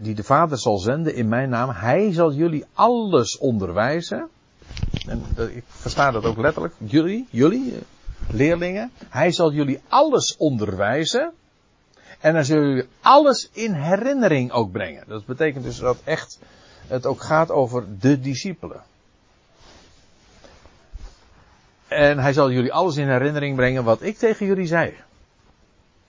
die 0.00 0.14
de 0.14 0.22
Vader 0.22 0.58
zal 0.58 0.78
zenden 0.78 1.14
in 1.14 1.28
mijn 1.28 1.48
naam. 1.48 1.70
Hij 1.70 2.12
zal 2.12 2.32
jullie 2.32 2.64
alles 2.74 3.38
onderwijzen. 3.38 4.28
En 5.06 5.24
ik 5.54 5.64
versta 5.66 6.10
dat 6.10 6.24
ook 6.24 6.36
letterlijk. 6.36 6.74
Jullie, 6.78 7.26
jullie, 7.30 7.74
leerlingen. 8.30 8.90
Hij 9.08 9.32
zal 9.32 9.52
jullie 9.52 9.80
alles 9.88 10.36
onderwijzen. 10.36 11.32
En 12.20 12.34
dan 12.34 12.44
zullen 12.44 12.68
jullie 12.68 12.88
alles 13.00 13.48
in 13.52 13.72
herinnering 13.72 14.52
ook 14.52 14.72
brengen. 14.72 15.04
Dat 15.08 15.26
betekent 15.26 15.64
dus 15.64 15.78
dat 15.78 15.98
echt 16.04 16.38
het 16.86 17.06
ook 17.06 17.22
gaat 17.22 17.50
over 17.50 17.84
de 17.98 18.20
discipelen. 18.20 18.82
En 21.88 22.18
hij 22.18 22.32
zal 22.32 22.50
jullie 22.50 22.72
alles 22.72 22.96
in 22.96 23.08
herinnering 23.08 23.56
brengen 23.56 23.84
wat 23.84 24.02
ik 24.02 24.18
tegen 24.18 24.46
jullie 24.46 24.66
zei. 24.66 24.94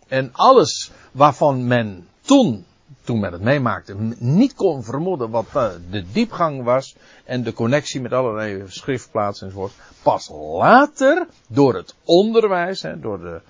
En 0.08 0.30
alles 0.34 0.92
waarvan 1.12 1.68
men 1.68 2.08
toen, 2.22 2.66
toen 3.04 3.20
men 3.20 3.32
het 3.32 3.42
meemaakte, 3.42 3.96
niet 4.18 4.54
kon 4.54 4.84
vermoeden 4.84 5.30
wat 5.30 5.46
eh, 5.54 5.70
de 5.90 6.04
diepgang 6.12 6.64
was 6.64 6.96
en 7.24 7.44
de 7.44 7.54
connectie 7.54 8.02
met 8.02 8.12
allerlei 8.12 8.64
schriftplaatsen 8.68 9.48
enzovoort. 9.48 9.74
Pas 10.02 10.30
later, 10.58 11.28
door 11.48 11.76
het 11.76 11.96
onderwijs, 12.04 12.86
door 13.02 13.20
de, 13.20 13.42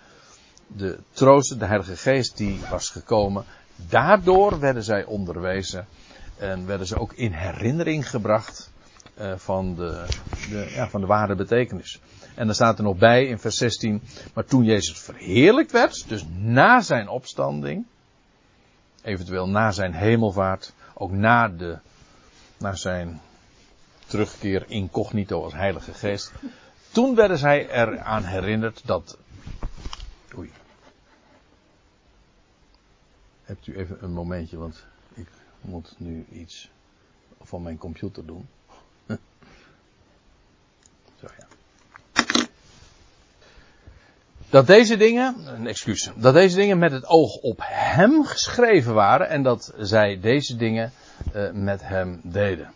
de 0.68 0.98
troost, 1.12 1.60
de 1.60 1.66
Heilige 1.66 1.96
Geest 1.96 2.38
die 2.38 2.60
was 2.70 2.90
gekomen, 2.90 3.46
daardoor 3.76 4.60
werden 4.60 4.84
zij 4.84 5.04
onderwezen 5.04 5.88
en 6.38 6.66
werden 6.66 6.88
ze 6.88 7.00
ook 7.00 7.14
in 7.14 7.32
herinnering 7.32 8.10
gebracht 8.10 8.72
uh, 9.20 9.34
van, 9.36 9.76
de, 9.76 10.06
de, 10.50 10.72
ja, 10.76 10.90
van 10.90 11.02
de 11.02 11.08
ware 11.08 11.36
betekenis. 11.36 12.00
En 12.36 12.46
dan 12.46 12.56
staat 12.56 12.78
er 12.78 12.84
nog 12.84 12.98
bij 12.98 13.26
in 13.26 13.40
vers 13.40 13.58
16, 13.58 14.02
maar 14.34 14.46
toen 14.46 14.64
Jezus 14.64 15.00
verheerlijkt 15.00 15.72
werd, 15.72 16.06
dus 16.08 16.26
na 16.38 16.82
zijn 16.82 17.08
opstanding, 17.08 17.86
eventueel 19.04 19.50
na 19.50 19.72
zijn 19.72 19.94
hemelvaart, 19.94 20.74
ook 20.94 21.12
na, 21.12 21.48
de, 21.48 21.80
na 22.58 22.76
zijn 22.76 23.22
terugkeer 24.06 24.66
incognito 24.68 25.44
als 25.44 25.54
Heilige 25.54 25.94
Geest, 25.94 26.32
toen 26.92 27.16
werden 27.16 27.38
zij 27.38 27.70
eraan 27.70 28.24
herinnerd 28.24 28.82
dat. 28.86 29.18
Oei. 30.38 30.52
Hebt 33.44 33.68
u 33.68 33.78
even 33.78 33.98
een 34.04 34.14
momentje, 34.14 34.58
want 34.58 34.86
ik 35.14 35.28
moet 35.62 35.94
nu 35.98 36.26
iets 36.32 36.70
van 37.42 37.62
mijn 37.62 37.78
computer 37.78 38.26
doen. 38.26 38.48
Zo 41.20 41.28
ja. 41.38 41.48
Dat 44.54 44.68
deze 44.68 44.98
dingen, 44.98 45.36
een 45.46 45.68
excuus, 45.68 46.10
dat 46.16 46.34
deze 46.34 46.56
dingen 46.56 46.78
met 46.78 46.92
het 46.92 47.06
oog 47.08 47.36
op 47.36 47.60
hem 47.64 48.26
geschreven 48.26 48.94
waren 48.94 49.30
en 49.30 49.44
dat 49.44 49.74
zij 49.78 50.20
deze 50.20 50.56
dingen 50.56 50.92
uh, 51.36 51.52
met 51.52 51.82
hem 51.84 52.20
deden. 52.24 52.72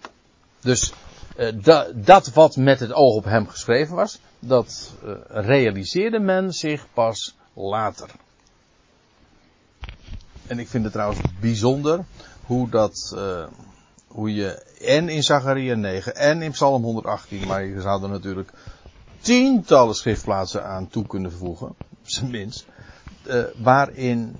Dus 0.62 0.94
uh, 1.38 1.48
da, 1.63 1.88
dat 1.94 2.34
wat 2.34 2.56
met 2.56 2.80
het 2.80 2.94
oog 2.94 3.16
op 3.16 3.24
hem 3.24 3.48
geschreven 3.48 3.96
was, 3.96 4.20
dat 4.40 4.94
uh, 5.04 5.12
realiseerde 5.28 6.20
men 6.20 6.54
zich 6.54 6.86
pas 6.94 7.36
later. 7.54 8.10
En 10.48 10.60
ik 10.60 10.68
vind 10.68 10.84
het 10.84 10.94
trouwens 10.94 11.20
bijzonder 11.40 12.06
hoe 12.42 12.70
dat, 12.70 13.18
hoe 14.08 14.34
je 14.34 14.63
en 14.82 15.10
in 15.10 15.24
Zachariah 15.24 15.78
9 15.78 16.16
en 16.16 16.42
in 16.42 16.52
Psalm 16.52 16.84
118, 16.84 17.48
maar 17.48 17.66
je 17.66 17.82
zou 17.82 18.04
er 18.04 18.10
natuurlijk 18.10 18.52
tientallen 19.28 19.96
schriftplaatsen 19.96 20.66
aan 20.66 20.88
toe 20.88 21.08
kunnen 21.08 21.32
voegen, 21.32 21.76
minst, 22.24 22.66
uh, 23.26 23.44
waarin 23.58 24.40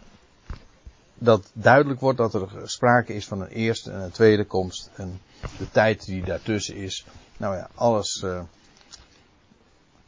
dat 1.14 1.52
duidelijk 1.54 2.00
wordt 2.00 2.18
dat 2.18 2.34
er 2.34 2.50
sprake 2.64 3.14
is 3.14 3.28
van 3.28 3.42
een 3.42 3.48
eerste 3.48 3.92
en 3.92 4.00
een 4.00 4.12
tweede 4.12 4.46
komst 4.46 4.90
en 4.96 5.22
de 5.58 5.72
tijd 5.72 6.06
die 6.06 6.24
daartussen 6.24 6.76
is. 6.76 7.06
Nou 7.38 7.56
ja, 7.56 7.70
alles 7.76 8.22
uh, 8.26 8.42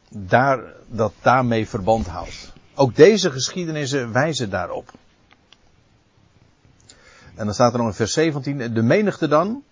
daar, 0.08 0.72
dat 0.86 1.12
daarmee 1.22 1.68
verband 1.68 2.06
houdt. 2.06 2.52
Ook 2.74 2.96
deze 2.96 3.30
geschiedenissen 3.30 4.12
wijzen 4.12 4.50
daarop. 4.50 4.92
En 7.34 7.44
dan 7.44 7.54
staat 7.54 7.72
er 7.72 7.78
nog 7.78 7.88
in 7.88 7.94
vers 7.94 8.12
17, 8.12 8.74
de 8.74 8.82
menigte 8.82 9.28
dan 9.28 9.62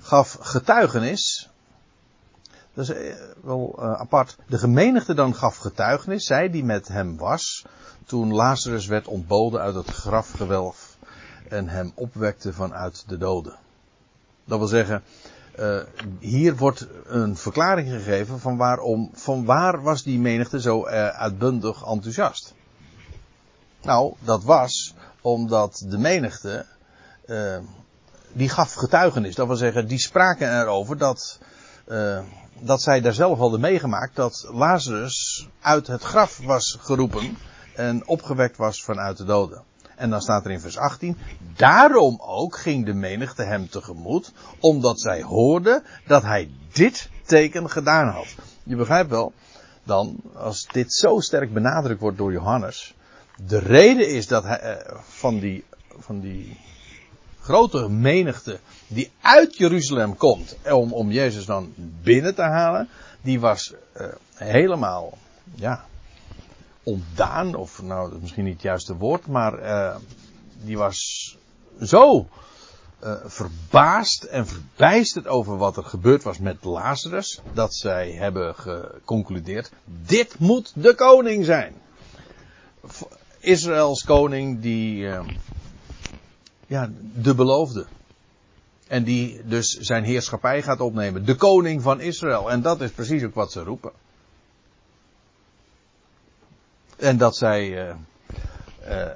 gaf 0.00 0.36
getuigenis. 0.40 1.43
Dat 2.74 2.88
is 2.88 2.94
eh, 2.94 3.14
wel 3.42 3.76
uh, 3.78 3.92
apart. 3.92 4.36
De 4.46 4.58
gemenigte 4.58 5.14
dan 5.14 5.34
gaf 5.34 5.56
getuigenis, 5.56 6.24
zij 6.24 6.50
die 6.50 6.64
met 6.64 6.88
hem 6.88 7.16
was, 7.16 7.64
toen 8.06 8.32
Lazarus 8.32 8.86
werd 8.86 9.06
ontboden 9.06 9.60
uit 9.60 9.74
het 9.74 9.90
grafgewelf 9.90 10.96
en 11.48 11.68
hem 11.68 11.92
opwekte 11.94 12.52
vanuit 12.52 13.04
de 13.06 13.18
doden. 13.18 13.56
Dat 14.44 14.58
wil 14.58 14.68
zeggen, 14.68 15.02
uh, 15.58 15.80
hier 16.18 16.56
wordt 16.56 16.86
een 17.06 17.36
verklaring 17.36 17.88
gegeven 17.88 18.40
van 18.40 18.56
waarom, 18.56 19.10
van 19.12 19.44
waar 19.44 19.82
was 19.82 20.02
die 20.02 20.18
menigte 20.18 20.60
zo 20.60 20.86
uitbundig 20.86 21.86
enthousiast. 21.86 22.54
Nou, 23.82 24.14
dat 24.20 24.44
was 24.44 24.94
omdat 25.20 25.84
de 25.88 25.98
menigte 25.98 26.66
die 28.32 28.48
gaf 28.48 28.72
getuigenis. 28.72 29.34
Dat 29.34 29.46
wil 29.46 29.56
zeggen, 29.56 29.86
die 29.86 29.98
spraken 29.98 30.60
erover 30.60 30.98
dat, 30.98 31.38
uh, 31.86 32.20
dat 32.60 32.82
zij 32.82 33.00
daar 33.00 33.12
zelf 33.12 33.38
hadden 33.38 33.60
meegemaakt 33.60 34.16
dat 34.16 34.48
Lazarus 34.52 35.48
uit 35.60 35.86
het 35.86 36.02
graf 36.02 36.40
was 36.44 36.78
geroepen 36.80 37.36
en 37.74 38.06
opgewekt 38.06 38.56
was 38.56 38.82
vanuit 38.82 39.16
de 39.16 39.24
doden. 39.24 39.62
En 39.96 40.10
dan 40.10 40.20
staat 40.20 40.44
er 40.44 40.50
in 40.50 40.60
vers 40.60 40.78
18, 40.78 41.16
daarom 41.56 42.20
ook 42.20 42.56
ging 42.56 42.86
de 42.86 42.94
menigte 42.94 43.42
hem 43.42 43.68
tegemoet, 43.68 44.32
omdat 44.60 45.00
zij 45.00 45.22
hoorden 45.22 45.82
dat 46.06 46.22
hij 46.22 46.50
dit 46.72 47.10
teken 47.24 47.70
gedaan 47.70 48.08
had. 48.08 48.34
Je 48.62 48.76
begrijpt 48.76 49.10
wel, 49.10 49.32
dan, 49.82 50.16
als 50.34 50.66
dit 50.72 50.92
zo 50.92 51.20
sterk 51.20 51.52
benadrukt 51.52 52.00
wordt 52.00 52.18
door 52.18 52.32
Johannes, 52.32 52.94
de 53.46 53.58
reden 53.58 54.08
is 54.08 54.26
dat 54.26 54.44
hij, 54.44 54.58
eh, 54.58 54.96
van, 55.02 55.38
die, 55.38 55.64
van 55.98 56.20
die 56.20 56.60
grote 57.44 57.88
menigte 57.88 58.58
die 58.88 59.10
uit 59.20 59.56
Jeruzalem 59.56 60.16
komt 60.16 60.56
om, 60.72 60.92
om 60.92 61.10
Jezus 61.10 61.44
dan 61.44 61.72
binnen 62.02 62.34
te 62.34 62.42
halen, 62.42 62.88
die 63.22 63.40
was 63.40 63.72
uh, 63.96 64.06
helemaal, 64.34 65.18
ja, 65.54 65.84
ontdaan, 66.82 67.54
of 67.54 67.82
nou, 67.82 68.18
misschien 68.20 68.44
niet 68.44 68.52
het 68.52 68.62
juiste 68.62 68.96
woord, 68.96 69.26
maar 69.26 69.62
uh, 69.62 69.96
die 70.64 70.78
was 70.78 70.98
zo 71.82 72.28
uh, 73.04 73.14
verbaasd 73.24 74.22
en 74.22 74.46
verbijsterd 74.46 75.26
over 75.26 75.56
wat 75.56 75.76
er 75.76 75.84
gebeurd 75.84 76.22
was 76.22 76.38
met 76.38 76.64
Lazarus, 76.64 77.40
dat 77.52 77.74
zij 77.74 78.10
hebben 78.12 78.54
geconcludeerd, 78.54 79.70
dit 79.84 80.38
moet 80.38 80.72
de 80.74 80.94
koning 80.94 81.44
zijn. 81.44 81.74
Israëls 83.40 84.04
koning 84.04 84.60
die, 84.60 85.08
ja, 86.66 86.90
de 87.14 87.34
beloofde. 87.34 87.86
En 88.86 89.04
die 89.04 89.40
dus 89.44 89.78
zijn 89.78 90.04
heerschappij 90.04 90.62
gaat 90.62 90.80
opnemen. 90.80 91.24
De 91.24 91.34
koning 91.34 91.82
van 91.82 92.00
Israël. 92.00 92.50
En 92.50 92.62
dat 92.62 92.80
is 92.80 92.90
precies 92.90 93.22
ook 93.22 93.34
wat 93.34 93.52
ze 93.52 93.62
roepen. 93.62 93.92
En 96.96 97.16
dat 97.16 97.36
zij, 97.36 97.88
uh, 98.88 99.10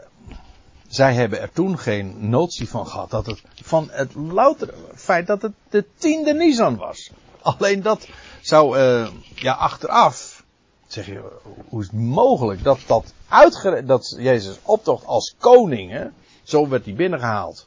zij 0.89 1.15
hebben 1.15 1.41
er 1.41 1.53
toen 1.53 1.79
geen 1.79 2.29
notie 2.29 2.69
van 2.69 2.87
gehad. 2.87 3.11
Dat 3.11 3.27
het 3.27 3.43
van 3.63 3.89
het 3.91 4.15
loutere 4.15 4.75
feit 4.95 5.27
dat 5.27 5.43
het 5.43 5.53
de 5.69 5.85
tiende 5.97 6.35
Nisan 6.35 6.77
was. 6.77 7.11
Alleen 7.43 7.83
dat 7.83 8.09
zou, 8.41 8.79
uh, 8.79 9.09
ja, 9.35 9.53
achteraf. 9.53 10.45
Zeg 10.87 11.07
je, 11.07 11.23
hoe 11.69 11.81
is 11.81 11.87
het 11.87 12.01
mogelijk 12.01 12.63
dat 12.63 12.79
dat 12.87 13.13
uitgere 13.29 13.85
dat 13.85 14.15
Jezus 14.19 14.59
optocht 14.63 15.07
als 15.07 15.35
koning, 15.39 15.91
hè, 15.91 16.07
zo 16.49 16.69
werd 16.69 16.85
hij 16.85 16.95
binnengehaald. 16.95 17.67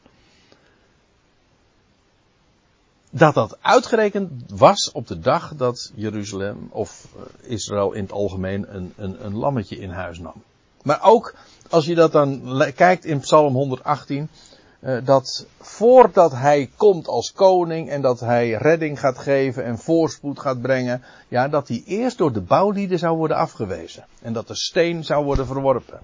Dat 3.09 3.33
dat 3.33 3.57
uitgerekend 3.61 4.31
was 4.47 4.91
op 4.91 5.07
de 5.07 5.19
dag 5.19 5.55
dat 5.55 5.91
Jeruzalem 5.95 6.67
of 6.69 7.07
Israël 7.41 7.91
in 7.91 8.03
het 8.03 8.11
algemeen 8.11 8.75
een, 8.75 8.93
een, 8.97 9.25
een 9.25 9.35
lammetje 9.35 9.77
in 9.77 9.89
huis 9.89 10.19
nam. 10.19 10.43
Maar 10.83 11.03
ook 11.03 11.33
als 11.69 11.85
je 11.85 11.95
dat 11.95 12.11
dan 12.11 12.41
kijkt 12.75 13.05
in 13.05 13.19
Psalm 13.19 13.53
118, 13.53 14.29
dat 15.03 15.45
voordat 15.59 16.31
hij 16.31 16.69
komt 16.77 17.07
als 17.07 17.33
koning 17.33 17.89
en 17.89 18.01
dat 18.01 18.19
hij 18.19 18.51
redding 18.51 18.99
gaat 18.99 19.17
geven 19.17 19.63
en 19.63 19.77
voorspoed 19.77 20.39
gaat 20.39 20.61
brengen, 20.61 21.03
ja, 21.27 21.47
dat 21.47 21.67
hij 21.67 21.83
eerst 21.85 22.17
door 22.17 22.33
de 22.33 22.41
bouwlieden 22.41 22.99
zou 22.99 23.17
worden 23.17 23.37
afgewezen. 23.37 24.05
En 24.21 24.33
dat 24.33 24.47
de 24.47 24.55
steen 24.55 25.03
zou 25.03 25.25
worden 25.25 25.45
verworpen. 25.45 25.99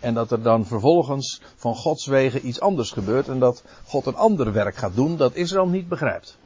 En 0.00 0.14
dat 0.14 0.30
er 0.30 0.42
dan 0.42 0.66
vervolgens 0.66 1.40
van 1.56 1.74
Gods 1.74 2.06
wegen 2.06 2.46
iets 2.46 2.60
anders 2.60 2.90
gebeurt 2.90 3.28
en 3.28 3.38
dat 3.38 3.62
God 3.84 4.06
een 4.06 4.16
ander 4.16 4.52
werk 4.52 4.76
gaat 4.76 4.94
doen 4.94 5.16
dat 5.16 5.34
Israël 5.34 5.66
niet 5.66 5.88
begrijpt. 5.88 6.36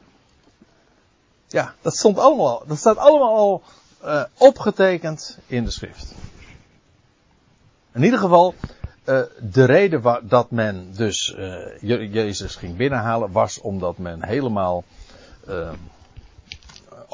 Ja, 1.46 1.74
dat 1.80 1.96
stond 1.96 2.18
allemaal, 2.18 2.62
dat 2.66 2.78
staat 2.78 2.96
allemaal 2.96 3.36
al 3.36 3.62
uh, 4.04 4.24
opgetekend 4.38 5.38
in 5.46 5.64
de 5.64 5.70
schrift. 5.70 6.14
In 7.92 8.02
ieder 8.02 8.18
geval, 8.18 8.54
uh, 9.04 9.20
de 9.40 9.64
reden 9.64 10.28
dat 10.28 10.50
men 10.50 10.92
dus 10.96 11.34
uh, 11.38 12.12
Jezus 12.12 12.56
ging 12.56 12.76
binnenhalen 12.76 13.32
was 13.32 13.60
omdat 13.60 13.98
men 13.98 14.24
helemaal 14.24 14.84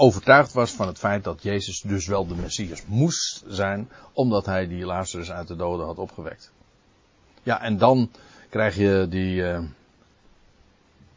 overtuigd 0.01 0.53
was 0.53 0.71
van 0.71 0.87
het 0.87 0.99
feit 0.99 1.25
dat 1.25 1.43
Jezus 1.43 1.81
dus 1.81 2.07
wel 2.07 2.27
de 2.27 2.35
Messias 2.35 2.87
moest 2.87 3.45
zijn, 3.47 3.91
omdat 4.13 4.47
hij 4.47 4.67
die 4.67 4.85
Lazarus 4.85 5.31
uit 5.31 5.49
de 5.49 5.57
doden 5.57 5.87
had 5.87 5.99
opgewekt. 5.99 6.53
Ja, 7.43 7.63
en 7.63 7.79
dan 7.79 8.11
krijg 8.49 8.77
je 8.77 9.07
die. 9.09 9.35
Uh, 9.37 9.63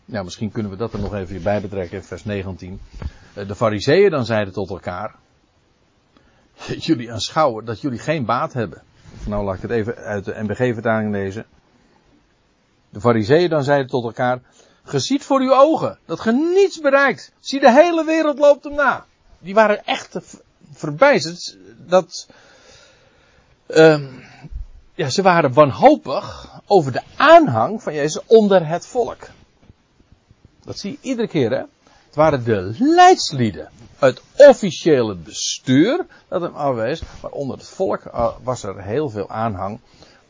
ja, 0.06 0.24
misschien 0.24 0.52
kunnen 0.52 0.72
we 0.72 0.78
dat 0.78 0.93
er 0.93 1.00
nog 1.00 1.13
even 1.13 1.43
bij 1.43 1.62
betrekken, 1.62 2.04
vers 2.04 2.24
19. 2.24 2.82
Uh, 3.38 3.48
de 3.48 3.56
Fariseeën 3.56 4.10
dan 4.10 4.26
zeiden 4.26 4.54
tot 4.54 4.69
elkaar: 4.69 5.15
Jullie 6.88 7.12
aanschouwen 7.12 7.65
dat 7.65 7.82
jullie 7.82 8.00
geen 8.00 8.26
baat 8.26 8.54
hebben. 8.54 8.82
Nou, 9.26 9.43
laat 9.43 9.56
ik 9.56 9.62
het 9.62 9.72
even 9.72 9.96
uit 9.96 10.26
de 10.26 10.43
NBG-vertaling 10.43 11.12
lezen. 11.12 11.46
De 12.89 13.00
Fariseeën 13.00 13.50
dan 13.50 13.63
zeiden 13.63 13.88
tot 13.88 14.04
elkaar: 14.04 14.41
Geziet 14.84 15.24
voor 15.24 15.39
uw 15.39 15.54
ogen 15.54 15.98
dat 16.06 16.19
ge 16.19 16.32
niets 16.32 16.80
bereikt. 16.80 17.32
Zie, 17.39 17.60
de 17.60 17.72
hele 17.72 18.06
wereld 18.06 18.39
loopt 18.39 18.63
hem 18.63 18.76
na. 18.76 19.06
Die 19.39 19.54
waren 19.54 19.86
echt 19.86 20.17
verbijsterd. 20.74 21.58
Dat, 21.78 22.28
uh, 23.67 24.04
ja, 24.93 25.10
ze 25.10 25.22
waren 25.22 25.54
wanhopig 25.54 26.50
over 26.67 26.91
de 26.91 27.02
aanhang 27.15 27.84
van 27.84 27.93
Jezus 27.93 28.22
onder 28.26 28.67
het 28.67 28.88
volk. 28.88 29.28
Dat 30.63 30.80
zie 30.80 30.91
je 30.91 30.98
iedere 31.02 31.28
keer, 31.28 31.52
hè. 31.52 31.63
Het 32.06 32.15
waren 32.15 32.43
de 32.43 32.76
leidslieden. 32.80 33.69
Het 34.00 34.22
officiële 34.36 35.15
bestuur 35.15 36.06
dat 36.28 36.41
hem 36.41 36.56
afwees. 36.56 37.02
Maar 37.22 37.32
onder 37.32 37.58
het 37.58 37.67
volk 37.67 38.02
was 38.43 38.63
er 38.63 38.84
heel 38.84 39.10
veel 39.10 39.30
aanhang. 39.30 39.80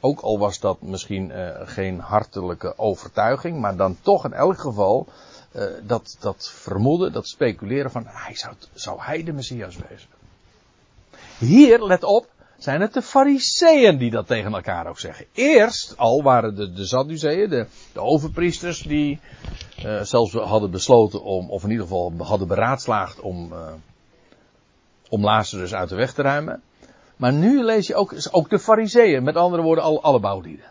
Ook 0.05 0.19
al 0.19 0.39
was 0.39 0.59
dat 0.59 0.81
misschien 0.81 1.29
uh, 1.29 1.49
geen 1.63 1.99
hartelijke 1.99 2.77
overtuiging, 2.77 3.59
maar 3.59 3.75
dan 3.75 3.97
toch 4.01 4.25
in 4.25 4.33
elk 4.33 4.59
geval 4.59 5.07
uh, 5.55 5.63
dat, 5.83 6.17
dat 6.19 6.51
vermoeden, 6.53 7.11
dat 7.11 7.27
speculeren 7.27 7.91
van 7.91 8.03
hij 8.07 8.35
zou, 8.35 8.53
zou 8.73 9.01
hij 9.01 9.23
de 9.23 9.33
Messias 9.33 9.77
wezen. 9.89 10.09
Hier, 11.37 11.83
let 11.83 12.03
op, 12.03 12.27
zijn 12.57 12.81
het 12.81 12.93
de 12.93 13.01
fariseeën 13.01 13.97
die 13.97 14.11
dat 14.11 14.27
tegen 14.27 14.53
elkaar 14.53 14.87
ook 14.87 14.99
zeggen. 14.99 15.25
Eerst 15.33 15.97
al 15.97 16.23
waren 16.23 16.55
de, 16.55 16.73
de 16.73 16.85
Sadduceeën, 16.85 17.49
de, 17.49 17.67
de 17.93 18.01
overpriesters, 18.01 18.81
die 18.81 19.19
uh, 19.85 20.01
zelfs 20.01 20.33
hadden 20.33 20.71
besloten 20.71 21.23
om, 21.23 21.49
of 21.49 21.63
in 21.63 21.69
ieder 21.69 21.85
geval 21.85 22.13
hadden 22.17 22.47
beraadslaagd 22.47 23.19
om, 23.19 23.53
om 25.09 25.23
Lazarus 25.23 25.73
uit 25.73 25.89
de 25.89 25.95
weg 25.95 26.13
te 26.13 26.21
ruimen. 26.21 26.61
Maar 27.23 27.33
nu 27.33 27.63
lees 27.63 27.87
je 27.87 27.95
ook, 27.95 28.13
ook 28.31 28.49
de 28.49 28.59
fariseeën, 28.59 29.23
met 29.23 29.35
andere 29.35 29.61
woorden 29.61 29.83
alle, 29.83 29.99
alle 29.99 30.19
bouwlieden. 30.19 30.65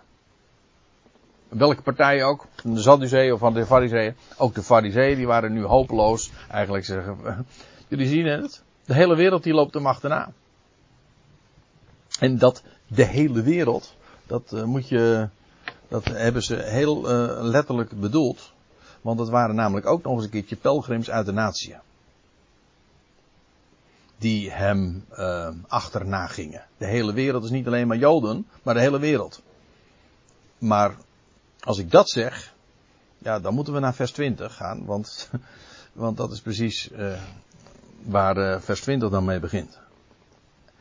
Welke 1.48 1.82
partij 1.82 2.24
ook, 2.24 2.46
de 2.62 2.80
Sadduceeën 2.80 3.32
of 3.32 3.38
van 3.38 3.54
de 3.54 3.66
fariseeën. 3.66 4.14
Ook 4.36 4.54
de 4.54 4.62
fariseeën 4.62 5.16
die 5.16 5.26
waren 5.26 5.52
nu 5.52 5.64
hopeloos. 5.64 6.30
Eigenlijk 6.50 6.84
zeggen, 6.84 7.46
jullie 7.88 8.06
zien 8.06 8.26
het. 8.26 8.62
De 8.84 8.94
hele 8.94 9.16
wereld 9.16 9.42
die 9.42 9.52
loopt 9.54 9.74
hem 9.74 9.86
achterna. 9.86 10.32
En 12.18 12.38
dat 12.38 12.62
de 12.86 13.04
hele 13.04 13.42
wereld, 13.42 13.96
dat 14.26 14.52
uh, 14.54 14.64
moet 14.64 14.88
je, 14.88 15.28
dat 15.88 16.04
hebben 16.04 16.42
ze 16.42 16.54
heel 16.56 17.10
uh, 17.10 17.42
letterlijk 17.42 18.00
bedoeld. 18.00 18.52
Want 19.00 19.18
het 19.18 19.28
waren 19.28 19.54
namelijk 19.54 19.86
ook 19.86 20.02
nog 20.02 20.14
eens 20.14 20.24
een 20.24 20.30
keertje 20.30 20.56
pelgrims 20.56 21.10
uit 21.10 21.26
de 21.26 21.32
natie 21.32 21.76
die 24.22 24.50
hem 24.50 25.04
uh, 25.12 25.48
achterna 25.68 26.26
gingen. 26.26 26.64
De 26.76 26.86
hele 26.86 27.12
wereld 27.12 27.44
is 27.44 27.50
niet 27.50 27.66
alleen 27.66 27.86
maar 27.86 27.96
Joden, 27.96 28.46
maar 28.62 28.74
de 28.74 28.80
hele 28.80 28.98
wereld. 28.98 29.42
Maar 30.58 30.96
als 31.60 31.78
ik 31.78 31.90
dat 31.90 32.10
zeg, 32.10 32.54
ja, 33.18 33.40
dan 33.40 33.54
moeten 33.54 33.72
we 33.72 33.80
naar 33.80 33.94
vers 33.94 34.12
20 34.12 34.54
gaan, 34.54 34.84
want, 34.84 35.30
want 35.92 36.16
dat 36.16 36.32
is 36.32 36.40
precies 36.40 36.90
uh, 36.90 37.12
waar 38.02 38.36
uh, 38.36 38.60
vers 38.60 38.80
20 38.80 39.10
dan 39.10 39.24
mee 39.24 39.40
begint. 39.40 39.78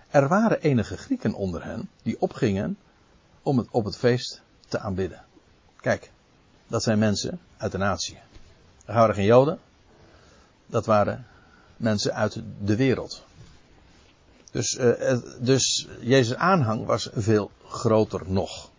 Er 0.10 0.28
waren 0.28 0.62
enige 0.62 0.98
Grieken 0.98 1.34
onder 1.34 1.64
hen 1.64 1.90
die 2.04 2.22
opgingen 2.22 2.78
om 3.42 3.58
het 3.58 3.68
op 3.72 3.86
het 3.86 3.98
feest 3.98 4.42
te 4.68 4.80
aanbidden. 4.80 5.24
Kijk, 5.80 6.12
dat 6.68 6.84
zijn 6.84 7.00
mensen 7.00 7.40
uit 7.58 7.72
de 7.72 7.78
natie. 7.78 8.18
Er 8.86 8.94
waren 8.94 9.16
geen 9.16 9.26
Joden, 9.26 9.60
dat 10.66 10.86
waren 10.86 11.26
mensen 11.78 12.14
uit 12.14 12.42
de 12.64 12.76
wereld. 12.76 13.24
Dus, 14.52 14.78
uh, 14.78 15.18
dus 15.40 15.88
Jezus' 16.00 16.36
aanhang 16.36 16.86
was 16.86 17.10
veel 17.14 17.52
groter 17.68 18.22
nog. 18.26 18.70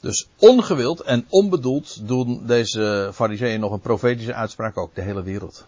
Dus 0.00 0.28
ongewild 0.38 1.00
en 1.00 1.26
onbedoeld 1.28 2.08
doen 2.08 2.46
deze 2.46 3.10
fariseeën 3.14 3.60
nog 3.60 3.72
een 3.72 3.80
profetische 3.80 4.34
uitspraak 4.34 4.76
ook. 4.76 4.94
De 4.94 5.00
hele 5.00 5.22
wereld. 5.22 5.64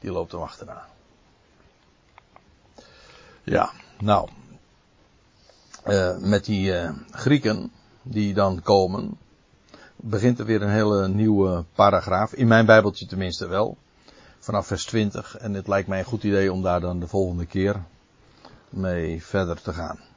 Die 0.00 0.12
loopt 0.12 0.32
hem 0.32 0.40
achterna. 0.40 0.86
Ja, 3.42 3.70
nou. 3.98 4.28
Uh, 5.86 6.18
met 6.18 6.44
die 6.44 6.74
Grieken 7.10 7.72
die 8.02 8.34
dan 8.34 8.62
komen, 8.62 9.18
begint 9.96 10.38
er 10.38 10.44
weer 10.44 10.62
een 10.62 10.70
hele 10.70 11.08
nieuwe 11.08 11.64
paragraaf. 11.74 12.32
In 12.32 12.48
mijn 12.48 12.66
Bijbeltje 12.66 13.06
tenminste 13.06 13.46
wel 13.46 13.76
vanaf 14.38 14.66
vers 14.66 14.84
20. 14.84 15.36
En 15.36 15.54
het 15.54 15.68
lijkt 15.68 15.88
mij 15.88 15.98
een 15.98 16.04
goed 16.04 16.24
idee 16.24 16.52
om 16.52 16.62
daar 16.62 16.80
dan 16.80 17.00
de 17.00 17.06
volgende 17.06 17.46
keer 17.46 17.82
mee 18.70 19.22
verder 19.24 19.62
te 19.62 19.72
gaan. 19.72 20.09